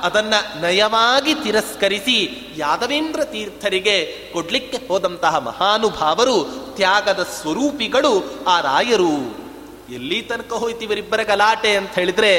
[0.02, 9.46] ಅದನ್ನ ನಯವಾಗಿ ತಿರಸ್ಕರಿಸಿ ಯಾದವೇಂದ್ರ ತೀರ್ಥರಿಗೆ ಕೊಡ್ಲಿಕ್ಕೆ ಹೋದಂತಹ ಮಹಾನುಭಾವರು ತ್ಯಾಗದ ಸ್ವರೂಪಿಗಳು ಆ ರಾಯರು.
[9.94, 12.32] ಎಲ್ಲಿ ತನಕ ಹೋಯ್ತು ಇವರಿಬ್ಬರ ಗಲಾಟೆ ಅಂತ ಹೇಳಿದ್ರೆ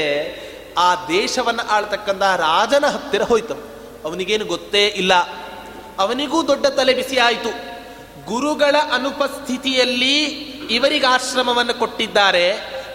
[0.78, 3.54] ಆ ದೇಶವನ್ನು ಆಳ್ತಕ್ಕಂತಹ ರಾಜನ ಹತ್ತಿರ ಹೋಯ್ತು
[4.06, 5.14] ಅವನಿಗೇನು ಗೊತ್ತೇ ಇಲ್ಲ.
[6.00, 7.77] ಅವನಿಗೂ ದೊಡ್ಡ ತಲೆ ಬಿಸಿ ಆಯಿತು
[8.28, 10.16] ಗುರುಗಳ ಅನುಪಸ್ಥಿತಿಯಲ್ಲಿ
[10.70, 12.46] ಇವರಿಗೆ ಆಶ್ರಮವನ್ನು ಕೊಟ್ಟಿದ್ದಾರೆ.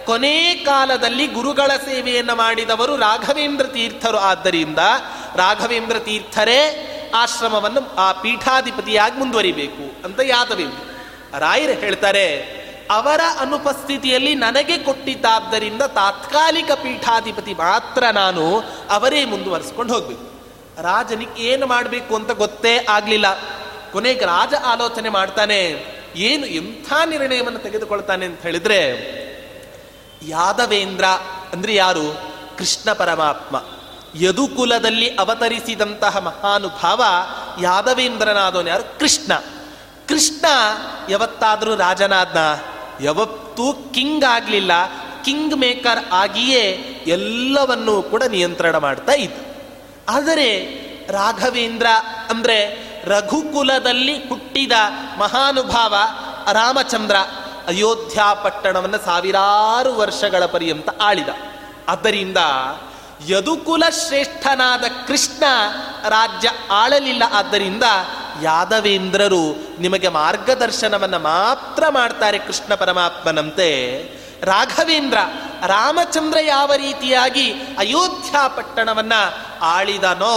[0.05, 4.19] ಕೊನೆ ಕಾಲದಲ್ಲಿ ಗುರುಗಳ ಸೇವೆಯನ್ನು ಮಾಡಿದವರು ರಾಘವೇಂದ್ರ ತೀರ್ಥರು.
[4.21, 4.81] ಆದ್ದರಿಂದ
[5.35, 6.59] ರಾಘವೇಂದ್ರ ತೀರ್ಥರೇ
[7.15, 12.27] ಆಶ್ರಮವನ್ನು ಆ ಪೀಠಾಧಿಪತಿಯಾಗಿ ಮುಂದುವರಿಬೇಕು ಅಂತ ಯಾದವೇಂದ್ರ ರಾಯರು ಹೇಳ್ತಾರೆ,
[12.91, 18.45] ಅವರ ಅನುಪಸ್ಥಿತಿಯಲ್ಲಿ ನನಗೆ ಕೊಟ್ಟಿದ್ದಾದ್ದರಿಂದ ತಾತ್ಕಾಲಿಕ ಪೀಠಾಧಿಪತಿ ಮಾತ್ರ ನಾನು
[18.89, 20.27] ಅವರೇ ಮುಂದುವರಿಸ್ಕೊಂಡು ಹೋಗ್ಬೇಕು.
[20.81, 23.27] ರಾಜನಿಗೆ ಏನು ಮಾಡಬೇಕು ಅಂತ ಗೊತ್ತೇ ಆಗ್ಲಿಲ್ಲ.
[23.93, 25.85] ಕೊನೆಗೆ ರಾಜ ಆಲೋಚನೆ ಮಾಡ್ತಾನೆ,
[26.15, 28.83] ಏನು ಎಂಥ ನಿರ್ಣಯವನ್ನು ತೆಗೆದುಕೊಳ್ತಾನೆ ಅಂತ ಹೇಳಿದ್ರೆ,
[30.27, 31.05] ಯಾದವೇಂದ್ರ
[31.53, 32.33] ಅಂದ್ರೆ ಯಾರು?
[32.57, 33.63] ಕೃಷ್ಣ ಪರಮಾತ್ಮ.
[34.21, 37.03] ಯದುಕುಲದಲ್ಲಿ ಅವತರಿಸಿದಂತಹ ಮಹಾನುಭಾವ
[37.61, 38.99] ಯಾದವೇಂದ್ರನಾದವನು ಯಾರು?
[38.99, 39.33] ಕೃಷ್ಣ.
[40.07, 40.45] ಕೃಷ್ಣ
[41.09, 42.39] ಯಾವತ್ತಾದರೂ ರಾಜನಾದ್ನ?
[43.05, 44.71] ಯಾವತ್ತೂ ಕಿಂಗ್ ಆಗಲಿಲ್ಲ.
[45.25, 46.61] ಕಿಂಗ್ ಮೇಕರ್ ಆಗಿಯೇ
[47.07, 49.41] ಎಲ್ಲವನ್ನೂ ಕೂಡ ನಿಯಂತ್ರಣ ಮಾಡ್ತಾ ಇದ್ದ.
[50.09, 50.59] ಆದರೆ
[51.09, 51.87] ರಾಘವೇಂದ್ರ
[52.29, 54.71] ಅಂದ್ರೆ ರಘುಕುಲದಲ್ಲಿ ಹುಟ್ಟಿದ
[55.17, 55.95] ಮಹಾನುಭಾವ
[56.51, 57.15] ರಾಮಚಂದ್ರ
[57.67, 61.29] ಅಯೋಧ್ಯ ಪಟ್ಟಣವನ್ನು ಸಾವಿರಾರು ವರ್ಷಗಳ ಪರ್ಯಂತ ಆಳಿದ.
[61.89, 62.37] ಆದ್ದರಿಂದ
[63.29, 65.43] ಯದುಕುಲ ಶ್ರೇಷ್ಠನಾದ ಕೃಷ್ಣ
[66.09, 67.23] ರಾಜ್ಯ ಆಳಲಿಲ್ಲ.
[67.31, 67.83] ಆದ್ದರಿಂದ
[68.41, 69.51] ಯಾದವೇಂದ್ರರು
[69.81, 73.97] ನಿಮಗೆ ಮಾರ್ಗದರ್ಶನವನ್ನು ಮಾತ್ರ ಮಾಡ್ತಾರೆ ಕೃಷ್ಣ ಪರಮಾತ್ಮನಂತೆ.
[74.43, 75.17] ರಾಘವೇಂದ್ರ
[75.65, 79.13] ರಾಮಚಂದ್ರ ಯಾವ ರೀತಿಯಾಗಿ ಅಯೋಧ್ಯ ಪಟ್ಟಣವನ್ನ
[79.61, 80.35] ಆಳಿದನೋ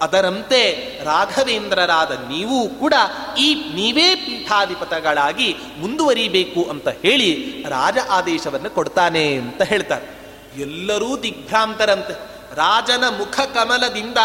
[0.00, 2.94] ಅದರಂತೆ ರಾಘವೇಂದ್ರರಾದ ನೀವು ಕೂಡ
[3.38, 10.16] ಈ ನೀವೇ ಪೀಠಾಧಿಪತಗಳಾಗಿ ಮುಂದುವರಿಬೇಕು ಅಂತ ಹೇಳಿ ರಾಜ ಆದೇಶವನ್ನು ಕೊಡ್ತಾನೆ ಅಂತ ಹೇಳ್ತಾರೆ.
[10.60, 12.36] ಎಲ್ಲರೂ ದಿಗ್ಭ್ರಾಂತರಂತೆ.
[12.54, 14.18] ರಾಜನ ಮುಖ ಕಮಲದಿಂದ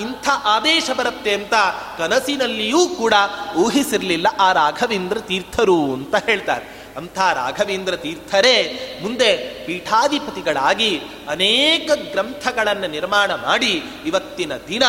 [0.00, 1.54] ಇಂಥ ಆದೇಶ ಬರುತ್ತೆ ಅಂತ
[1.98, 3.14] ಕನಸಿನಲ್ಲಿಯೂ ಕೂಡ
[3.56, 6.77] ಊಹಿಸಿರಲಿಲ್ಲ ಆ ರಾಘವೇಂದ್ರ ತೀರ್ಥರು ಅಂತ ಹೇಳ್ತಾರೆ.
[6.98, 8.56] ಅಂಥ ರಾಘವೇಂದ್ರ ತೀರ್ಥರೇ
[9.02, 9.36] ಮುಂದೆ
[9.66, 14.82] ಪೀಠಾಧಿಪತಿಗಳಾಗಿ ಅನೇಕ ಗ್ರಂಥಗಳನ್ನು ನಿರ್ಮಾಣ ಮಾಡಿ ಇವತ್ತಿನ ದಿನ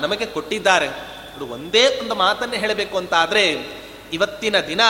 [0.00, 0.88] ನಮಗೆ ಕೊಟ್ಟಿದ್ದಾರೆ.
[1.36, 3.44] ಅದು ಒಂದೇ ಒಂದು ಮಾತನ್ನು ಹೇಳಬೇಕು ಅಂತ ಆದ್ರೆ
[4.12, 4.80] ಇವತ್ತಿನ ದಿನ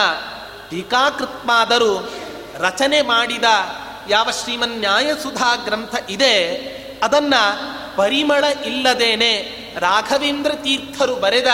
[0.71, 2.09] ಟೀಕಾಕೃತ್ಮಾದರೂ
[2.59, 3.45] ರಚನೆ ಮಾಡಿದ
[4.09, 6.35] ಯಾವ ಶ್ರೀಮನ್ ನ್ಯಾಯಸುಧಾ ಗ್ರಂಥ ಇದೆ,
[7.03, 7.35] ಅದನ್ನ
[7.97, 9.33] ಪರಿಮಳ ಇಲ್ಲದೇನೆ
[9.79, 11.47] ರಾಘವೇಂದ್ರ ತೀರ್ಥರು ಬರೆದ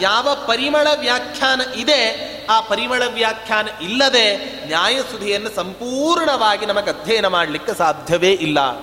[0.00, 2.02] ಯಾವ ಪರಿಮಳ ವ್ಯಾಖ್ಯಾನ ಇದೆ
[2.48, 4.36] ಆ ಪರಿಮಳ ವ್ಯಾಖ್ಯಾನ ಇಲ್ಲದೆ
[4.66, 8.78] ನ್ಯಾಯಸುಧಿಯನ್ನು ಸಂಪೂರ್ಣವಾಗಿ ನಮಗೆ ಅಧ್ಯಯನ ಮಾಡಲಿಕ್ಕೆ ಸಾಧ್ಯವೇ ಇಲ್ಲ.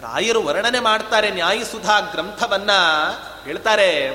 [0.00, 2.70] ರಾಯರು ವರ್ಣನೆ ಮಾಡ್ತಾರೆ ನ್ಯಾಯಸುಧಾ ಗ್ರಂಥವನ್ನ.
[3.44, 4.08] ಹೇಳ್ತಾರೆ,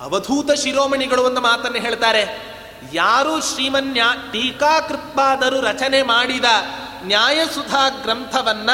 [0.00, 2.48] ಅವಧೂತ ಶಿರೋಮಣಿಗಳು ಒಂದು ಮಾತನ್ನು ಹೇಳ್ತಾರೆ,
[2.92, 6.44] ಯಾರು ಶ್ರೀಮನ್ಯ ಟೀಕಾಕೃತ್ಪಾದರು ರಚನೆ ಮಾಡಿದ
[7.02, 8.70] ನ್ಯಾಯಸುಧಾ ಗ್ರಂಥವನ್ನ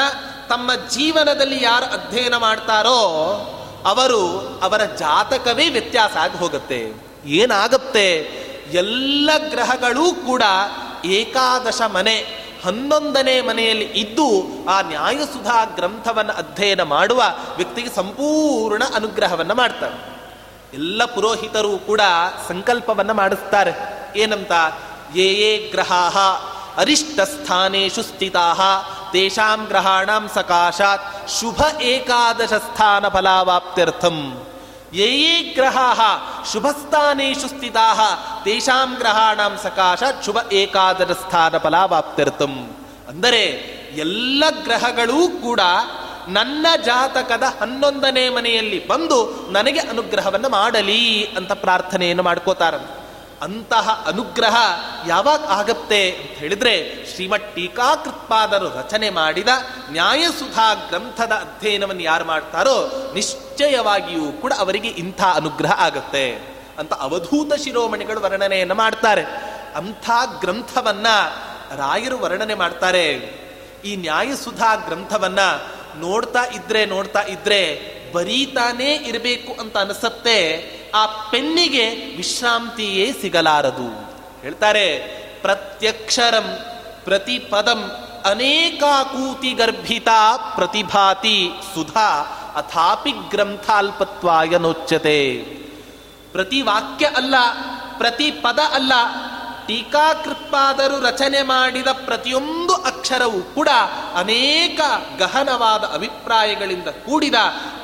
[0.49, 2.99] ತಮ್ಮ ಜೀವನದಲ್ಲಿ ಯಾರು ಅಧ್ಯಯನ ಮಾಡ್ತಾರೋ,
[3.85, 6.93] ಅವರು ಅವರ ಜಾತಕವೇ ವ್ಯತ್ಯಾಸ ಆಗಿ ಹೋಗುತ್ತೆ.
[7.25, 8.44] ಏನಾಗುತ್ತೆ?
[8.71, 10.43] ಎಲ್ಲ ಗ್ರಹಗಳೂ ಕೂಡ
[11.05, 17.23] ಏಕಾದಶ ಮನೆ, ಹನ್ನೊಂದನೇ ಮನೆಯಲ್ಲಿ ಇದ್ದು ಆ ನ್ಯಾಯಸುಧಾ ಗ್ರಂಥವನ್ನು ಅಧ್ಯಯನ ಮಾಡುವ
[17.55, 20.15] ವ್ಯಕ್ತಿಗೆ ಸಂಪೂರ್ಣ ಅನುಗ್ರಹವನ್ನು ಮಾಡ್ತಾರೆ.
[20.73, 22.01] ಎಲ್ಲ ಪುರೋಹಿತರು ಕೂಡ
[22.47, 23.71] ಸಂಕಲ್ಪವನ್ನು ಮಾಡಿಸ್ತಾರೆ.
[24.15, 24.51] ಏನಂತ?
[25.15, 26.17] ಯೇ ಯೇ ಗ್ರಹ,
[26.77, 28.53] ಅರಿಷ್ಟ ಸ್ಥಾನೇಶು ಸ್ಥಿತಾ,
[29.11, 34.47] ತೇಷಾಂ ಗ್ರಹಾಣಾಂ ಸಕಾಶಾತ್, ಶುಭ ಏಕಾದಶ ಸ್ಥಾನ ಫಲಾವಾಪ್ತ್ಯರ್ಥಂ.
[34.95, 36.01] ಯೇ ಯೇ ಗ್ರಹ
[36.51, 37.99] ಶುಭಸ್ಥಾನೇಶು ಸ್ಥಿತಾಹ
[38.43, 42.53] ತೇಷಾಂ ಗ್ರಹಾಣಾಂ ಸಕಾಶ ಶುಭ ಏಕಾದರ ಸ್ಥಾನ ಫಲಾವಾಪ್ತಿರ್ತಂ
[43.07, 43.41] ಅಂದರೆ
[43.95, 45.61] ಎಲ್ಲ ಗ್ರಹಗಳೂ ಕೂಡ
[46.27, 49.17] ನನ್ನ ಜಾತಕದ ಹನ್ನೊಂದನೇ ಮನೆಯಲ್ಲಿ ಬಂದು
[49.51, 53.04] ನನಗೆ ಅನುಗ್ರಹವನ್ನು ಮಾಡಲಿ ಅಂತ ಪ್ರಾರ್ಥನೆಯನ್ನು ಮಾಡ್ಕೋತಾರಂತೆ.
[53.45, 54.55] ಅಂತಹ ಅನುಗ್ರಹ
[55.07, 59.47] ಯಾವಾಗ ಆಗತ್ತೆ ಅಂತ ಹೇಳಿದ್ರೆ ಶ್ರೀಮಠ್ ಟೀಕಾಕೃತ್ಪಾದರು ರಚನೆ ಮಾಡಿದ
[59.89, 68.75] ನ್ಯಾಯಸುಧಾ ಗ್ರಂಥದ ಅಧ್ಯಯನವನ್ನು ಯಾರು ಮಾಡ್ತಾರೋ ನಿಶ್ಚಯವಾಗಿಯೂ ಕೂಡ ಅವರಿಗೆ ಇಂಥ ಅನುಗ್ರಹ ಆಗತ್ತೆ ಅಂತ ಅವಧೂತ ಶಿರೋಮಣಿಗಳು ವರ್ಣನೆಯನ್ನು
[68.75, 69.21] ಮಾಡ್ತಾರೆ.
[69.75, 71.07] ಅಂಥ ಗ್ರಂಥವನ್ನ
[71.75, 73.09] ರಾಯರು ವರ್ಣನೆ ಮಾಡ್ತಾರೆ.
[73.85, 75.39] ಈ ನ್ಯಾಯಸುಧಾ ಗ್ರಂಥವನ್ನ
[75.95, 77.61] ನೋಡ್ತಾ ಇದ್ರೆ ನೋಡ್ತಾ ಇದ್ರೆ
[78.15, 84.07] ಬರೀತಾನೇ ಇರಬೇಕು ಅಂತ ಅನಿಸತ್ತೆ, ಆ ಪೆನ್ನಿಗೆ ವಿಶ್ರಾಂತಿಯೇ ಸಿಗಲಾರದು.
[84.41, 84.99] ಹೇಳ್ತಾರೆ,
[85.41, 86.57] ಪ್ರತ್ಯಕ್ಷರಂ
[87.03, 87.91] ಪ್ರತಿಪದಂ
[88.25, 90.07] ಅನೇಕಾಕೂತಿ ಗರ್ಭಿತ
[90.55, 95.43] ಪ್ರತಿಭಾತಿ ಸುಧಾ ಅಥಾಪಿ ಗ್ರಂಥಾಲ್ಪತ್ವಾಯನೋಚ್ಯತೆ
[96.31, 97.35] ಪ್ರತಿ ವಾಕ್ಯ ಅಲ್ಲ
[97.97, 98.93] ಪ್ರತಿ ಪದ ಅಲ್ಲ
[99.67, 103.69] ಟೀಕಾಕೃತ್ಪಾದರು ರಚನೆ ಮಾಡಿದ ಪ್ರತಿಯೊಂದು ಅಕ್ಷರವೂ ಕೂಡ
[104.15, 104.79] ಅನೇಕ
[105.17, 107.33] ಗಹನವಾದ ಅಭಿಪ್ರಾಯಗಳಿಂದ ಕೂಡಿದ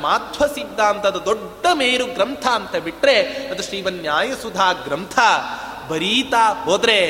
[0.02, 5.20] ಮಾಧ್ವ ಸಿದ್ಧಾಂತದ ದೊಡ್ಡ ಮೇರು ಗ್ರಂಥ ಅಂತ ಬಿಟ್ಟರೆ ಅದು ಶ್ರೀವನ್ಯಾಯಸುಧಾ ಗ್ರಂಥ.
[5.90, 7.02] ಬರೀತಾ ಹೋದರೆ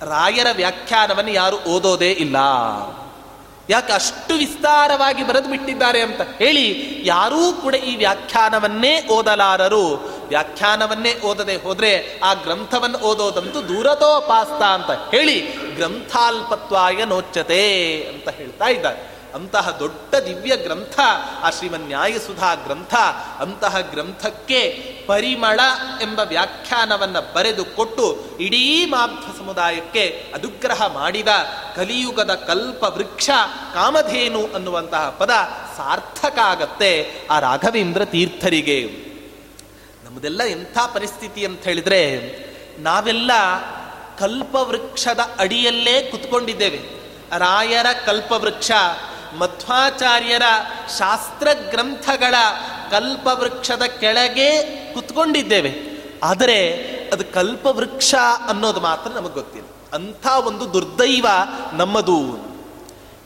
[0.00, 2.36] ರಾಯರ ವ್ಯಾಖ್ಯಾನವನ್ನು ಯಾರು ಓದೋದೇ ಇಲ್ಲ.
[3.68, 10.18] ಯಾಕೆ ಅಷ್ಟು ವಿಸ್ತಾರವಾಗಿ ಬರೆದು ಬಿಟ್ಟಿದ್ದಾರೆ ಅಂತ ಹೇಳಿ ಯಾರೂ ಕೂಡ ಈ ವ್ಯಾಖ್ಯಾನವನ್ನೇ ಓದಲಾರರು.
[10.28, 15.40] ವ್ಯಾಖ್ಯಾನವನ್ನೇ ಓದದೆ ಹೋದರೆ ಆ ಗ್ರಂಥವನ್ನು ಓದೋದಂತೂ ದೂರತೋಪಾಸ್ತ ಅಂತ ಹೇಳಿ
[15.76, 17.62] ಗ್ರಂಥಾಲ್ಪತ್ವಾಯ ನೋಚ್ಚತೆ
[18.08, 19.17] ಅಂತ ಹೇಳ್ತಾ ಇದ್ದಾರೆ.
[19.34, 21.00] ಅಂತಹ ದೊಡ್ಡ ದಿವ್ಯ ಗ್ರಂಥ,
[21.42, 22.94] ಆ ಶ್ರೀಮನ್ ನ್ಯಾಯಸುಧಾ ಗ್ರಂಥ,
[23.38, 24.60] ಅಂತಹ ಗ್ರಂಥಕ್ಕೆ
[25.06, 25.60] ಪರಿಮಳ
[26.02, 31.28] ಎಂಬ ವ್ಯಾಖ್ಯಾನವನ್ನು ಬರೆದು ಕೊಟ್ಟು ಇಡೀ ಮಾಧ್ವ ಸಮುದಾಯಕ್ಕೆ ಅನುಗ್ರಹ ಮಾಡಿದ
[31.76, 33.30] ಕಲಿಯುಗದ ಕಲ್ಪ ವೃಕ್ಷ
[33.74, 35.30] ಕಾಮಧೇನು ಅನ್ನುವಂತಹ ಪದ
[35.76, 38.84] ಸಾರ್ಥಕ ಆಗತ್ತೆ ಆ ರಾಘವೇಂದ್ರ ತೀರ್ಥರಿಗೆ.
[40.04, 42.18] ನಮ್ಮದೆಲ್ಲ ಎಂಥ ಪರಿಸ್ಥಿತಿ ಅಂತ ಹೇಳಿದ್ರೆ,
[42.78, 43.30] ನಾವೆಲ್ಲ
[44.18, 46.98] ಕಲ್ಪವೃಕ್ಷದ ಅಡಿಯಲ್ಲೇ ಕುತ್ಕೊಂಡಿದ್ದೇವೆ.
[47.38, 48.70] ರಾಯರ ಕಲ್ಪವೃಕ್ಷ
[49.36, 50.42] ಮಧ್ವಾಚಾರ್ಯರ
[50.98, 52.34] ಶಾಸ್ತ್ರ ಗ್ರಂಥಗಳ
[52.90, 54.62] ಕಲ್ಪವೃಕ್ಷದ ಕೆಳಗೆ
[54.94, 55.74] ಕುತ್ಕೊಂಡಿದ್ದೇವೆ.
[56.22, 56.72] ಆದರೆ
[57.12, 58.14] ಅದು ಕಲ್ಪವೃಕ್ಷ
[58.48, 59.68] ಅನ್ನೋದು ಮಾತ್ರ ನಮಗೆ ಗೊತ್ತಿಲ್ಲ.
[59.92, 61.26] ಅಂಥ ಒಂದು ದುರ್ದೈವ
[61.72, 62.48] ನಮ್ಮದು.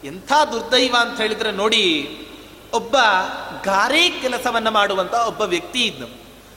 [0.04, 2.18] ಎಂಥ ದುರ್ದೈವ ಅಂತ ಹೇಳಿದ್ರೆ ನೋಡಿ,
[2.72, 2.96] ಒಬ್ಬ
[3.64, 6.02] ಗಾರೆ ಕೆಲಸವನ್ನ ಮಾಡುವಂತ ಒಬ್ಬ ವ್ಯಕ್ತಿ ಇದ್ದ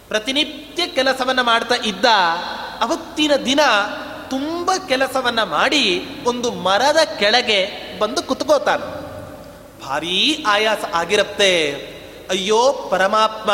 [0.08, 2.06] ಪ್ರತಿನಿತ್ಯ ಕೆಲಸವನ್ನ ಮಾಡ್ತಾ ಇದ್ದ
[2.82, 3.60] ಅವತ್ತಿನ ದಿನ
[4.30, 7.70] ತುಂಬ ಕೆಲಸವನ್ನ ಮಾಡಿ ಒಂದು ಮರದ ಕೆಳಗೆ
[8.00, 9.05] ಬಂದು ಕುತ್ಕೋತಾನೆ.
[9.86, 11.72] ಭಾರೀ ಆಯಾಸ ಆಗಿರತ್ತೆ.
[12.30, 13.52] ಅಯ್ಯೋ, ಪರಮಾತ್ಮ,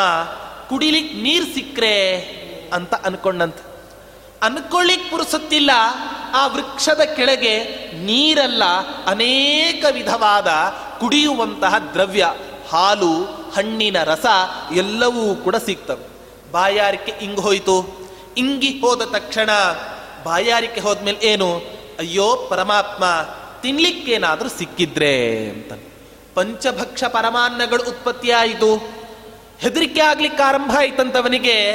[0.69, 2.19] ಕುಡಿಲಿಕ್ ನೀರ್ ಸಿಕ್ಕ್ರೆ
[2.73, 3.55] ಅಂತ ಅನ್ಕೊಂಡಂತ.
[4.41, 5.71] ಅನ್ಕೊಳ್ಳಿಕ್ ಪುರುಸತ್ತಿಲ್ಲ,
[6.33, 7.63] ಆ ವೃಕ್ಷದ ಕೆಳಗೆ
[8.05, 8.63] ನೀರಲ್ಲ,
[9.07, 10.47] ಅನೇಕ ವಿಧವಾದ
[10.99, 12.33] ಕುಡಿಯುವಂತಹ ದ್ರವ್ಯ,
[12.69, 13.23] ಹಾಲು,
[13.55, 14.25] ಹಣ್ಣಿನ ರಸ
[14.75, 16.11] ಎಲ್ಲವೂ ಕೂಡ ಸಿಗ್ತವೆ.
[16.51, 18.07] ಬಾಯಾರಿಕೆ ಇಂಗ್ ಹೋಯಿತು.
[18.37, 19.49] ಇಂಗಿ ಹೋದ ತಕ್ಷಣ
[20.23, 21.55] ಬಾಯಾರಿಕೆ ಹೋದ್ಮೇಲೆ ಏನು?
[21.99, 23.03] ಅಯ್ಯೋ, ಪರಮಾತ್ಮ,
[23.61, 25.90] ತಿನ್ಲಿಕ್ಕೇನಾದರೂ ಸಿಕ್ಕಿದ್ರೆ ಅಂತ.
[26.33, 28.75] ಪಂಚಭಕ್ಷ ಪರಮಾನ್ನಗಳು ಉತ್ಪತ್ತಿಯಾಯಿತು.
[29.59, 31.71] ಹೆದರಿಕೆ ಆಗ್ಲಿಕ್ಕೆ ಆರಂಭ ಆಯ್ತಂತವನಿಗೆ,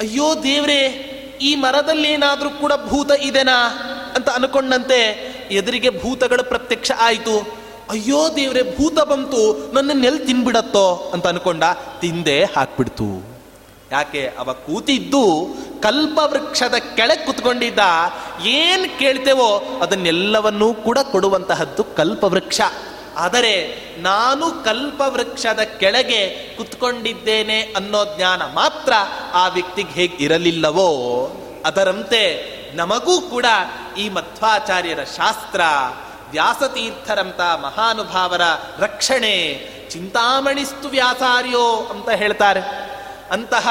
[0.00, 3.68] ಅಯ್ಯೋ ದೇವ್ರೇ, ಈ ಮರದಲ್ಲಿ ಏನಾದರೂ ಕೂಡ ಭೂತ ಇದೆನಾ?
[4.16, 7.58] ಅಂತ ಅನ್ಕೊಂಡಂತೆ ಎದುರಿಗೆ ಭೂತಗಳು ಪ್ರತ್ಯಕ್ಷ ಆಯಿತು.
[7.90, 11.10] ಅಯ್ಯೋ ದೇವ್ರೆ, ಭೂತ ಬಂತು ನನ್ನನ್ನೆಲ್ಲಿ ತಿನ್ಬಿಡತ್ತೋ?
[11.14, 11.64] ಅಂತ ಅನ್ಕೊಂಡ.
[12.00, 13.36] ತಿಂದೆ ಹಾಕ್ಬಿಡ್ತು.
[13.92, 17.78] ಯಾಕೆ, ಅವ ಕೂತಿದ್ದು ಕಲ್ಪವೃಕ್ಷದ ಕೆಳಗೆ ಕುತ್ಕೊಂಡಿದ್ದ.
[18.44, 22.60] ಏನ್ ಕೇಳ್ತೇವೋ ಅದನ್ನೆಲ್ಲವನ್ನೂ ಕೂಡ ಕೊಡುವಂತಹದ್ದು ಕಲ್ಪವೃಕ್ಷ.
[23.16, 28.92] ಆದರೆ ನಾನು ಕಲ್ಪವೃಕ್ಷದ ಕೆಳಗೆ ಕುತ್ಕೊಂಡಿದ್ದೇನೆ ಅನ್ನೋ ಜ್ಞಾನ ಮಾತ್ರ
[29.32, 30.90] ಆ ವ್ಯಕ್ತಿಗೆ ಹೇಗೆ ಇರಲಿಲ್ಲವೋ
[31.66, 33.46] ಅದರಂತೆ ನಮಗೂ ಕೂಡ
[33.98, 35.60] ಈ ಮಧ್ವಾಚಾರ್ಯರ ಶಾಸ್ತ್ರ
[36.30, 38.40] ವ್ಯಾಸತೀರ್ಥರಂತ ಮಹಾನುಭಾವರ
[38.78, 39.60] ರಕ್ಷಣೆ,
[39.90, 42.60] ಚಿಂತಾಮಣಿಸ್ತು ವ್ಯಾಸಾರ್ಯೋ ಅಂತ ಹೇಳ್ತಾರೆ.
[43.30, 43.68] ಅಂತಹ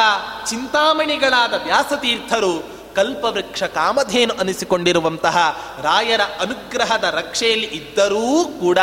[0.50, 8.80] ಚಿಂತಾಮಣಿಗಳಾದ ವ್ಯಾಸತೀರ್ಥರು ಕಲ್ಪವೃಕ್ಷ ಕಾಮಧೇನು ಅನಿಸಿಕೊಂಡಿರುವಂತಹ ರಾಯರ ಅನುಗ್ರಹದ ರಕ್ಷೆಯಲ್ಲಿ ಇದ್ದರೂ ಕೂಡ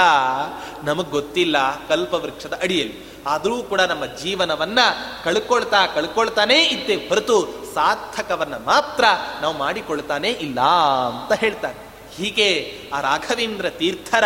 [0.84, 3.12] ನಮಗೆ ಗೊತ್ತಿಲ್ಲ ಕಲ್ಪವೃಕ್ಷದ ಅಡಿಯಲ್ಲಿ.
[3.26, 4.78] ಆದರೂ ಕೂಡ ನಮ್ಮ ಜೀವನವನ್ನ
[5.24, 9.04] ಕಳ್ಕೊಳ್ತಾ ಕಳ್ಕೊಳ್ತಾನೇ ಇದ್ದೇ ಹೊರತು ಸಾರ್ಥಕವನ್ನ ಮಾತ್ರ
[9.42, 11.92] ನಾವು ಮಾಡಿಕೊಳ್ತಾನೆ ಇಲ್ಲ ಅಂತ ಹೇಳ್ತಾರೆ.
[12.16, 14.24] ಹೀಗೆ ಆ ರಾಘವೇಂದ್ರ ತೀರ್ಥರ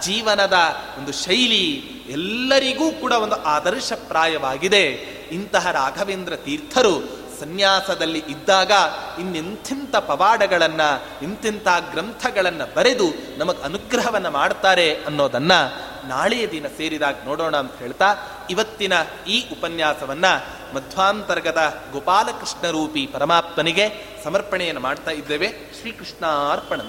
[0.00, 0.58] ಜೀವನದ
[0.98, 4.82] ಒಂದು ಶೈಲಿ ಎಲ್ಲರಿಗೂ ಕೂಡ ಒಂದು ಆದರ್ಶಪ್ರಾಯವಾಗಿದೆ.
[5.32, 8.72] ಇಂತಹ ರಾಘವೇಂದ್ರ ತೀರ್ಥರು ಸನ್ಯಾಸದಲ್ಲಿ ಇದ್ದಾಗ
[9.20, 13.04] ಇನ್ನೆಂಥಿಂಥ ಪವಾಡಗಳನ್ನು ಇಂತಿಂಥ ಗ್ರಂಥಗಳನ್ನು ಬರೆದು
[13.38, 15.52] ನಮಗೆ ಅನುಗ್ರಹವನ್ನ ಮಾಡ್ತಾರೆ ಅನ್ನೋದನ್ನ
[16.08, 18.16] ನಾಳೆಯ ದಿನ ಸೇರಿದಾಗ ನೋಡೋಣ ಅಂತ ಹೇಳ್ತಾ
[18.50, 18.92] ಇವತ್ತಿನ
[19.28, 20.24] ಈ ಉಪನ್ಯಾಸವನ್ನ
[20.74, 25.48] ಮಧ್ವಾಂತರ್ಗದ ಗೋಪಾಲಕೃಷ್ಣ ರೂಪಿ ಪರಮಾತ್ಮನಿಗೆ ಸಮರ್ಪಣೆಯನ್ನು ಮಾಡ್ತಾ ಇದ್ದೇವೆ.
[25.80, 26.80] ಶ್ರೀಕೃಷ್ಣ ಅರ್ಪಣ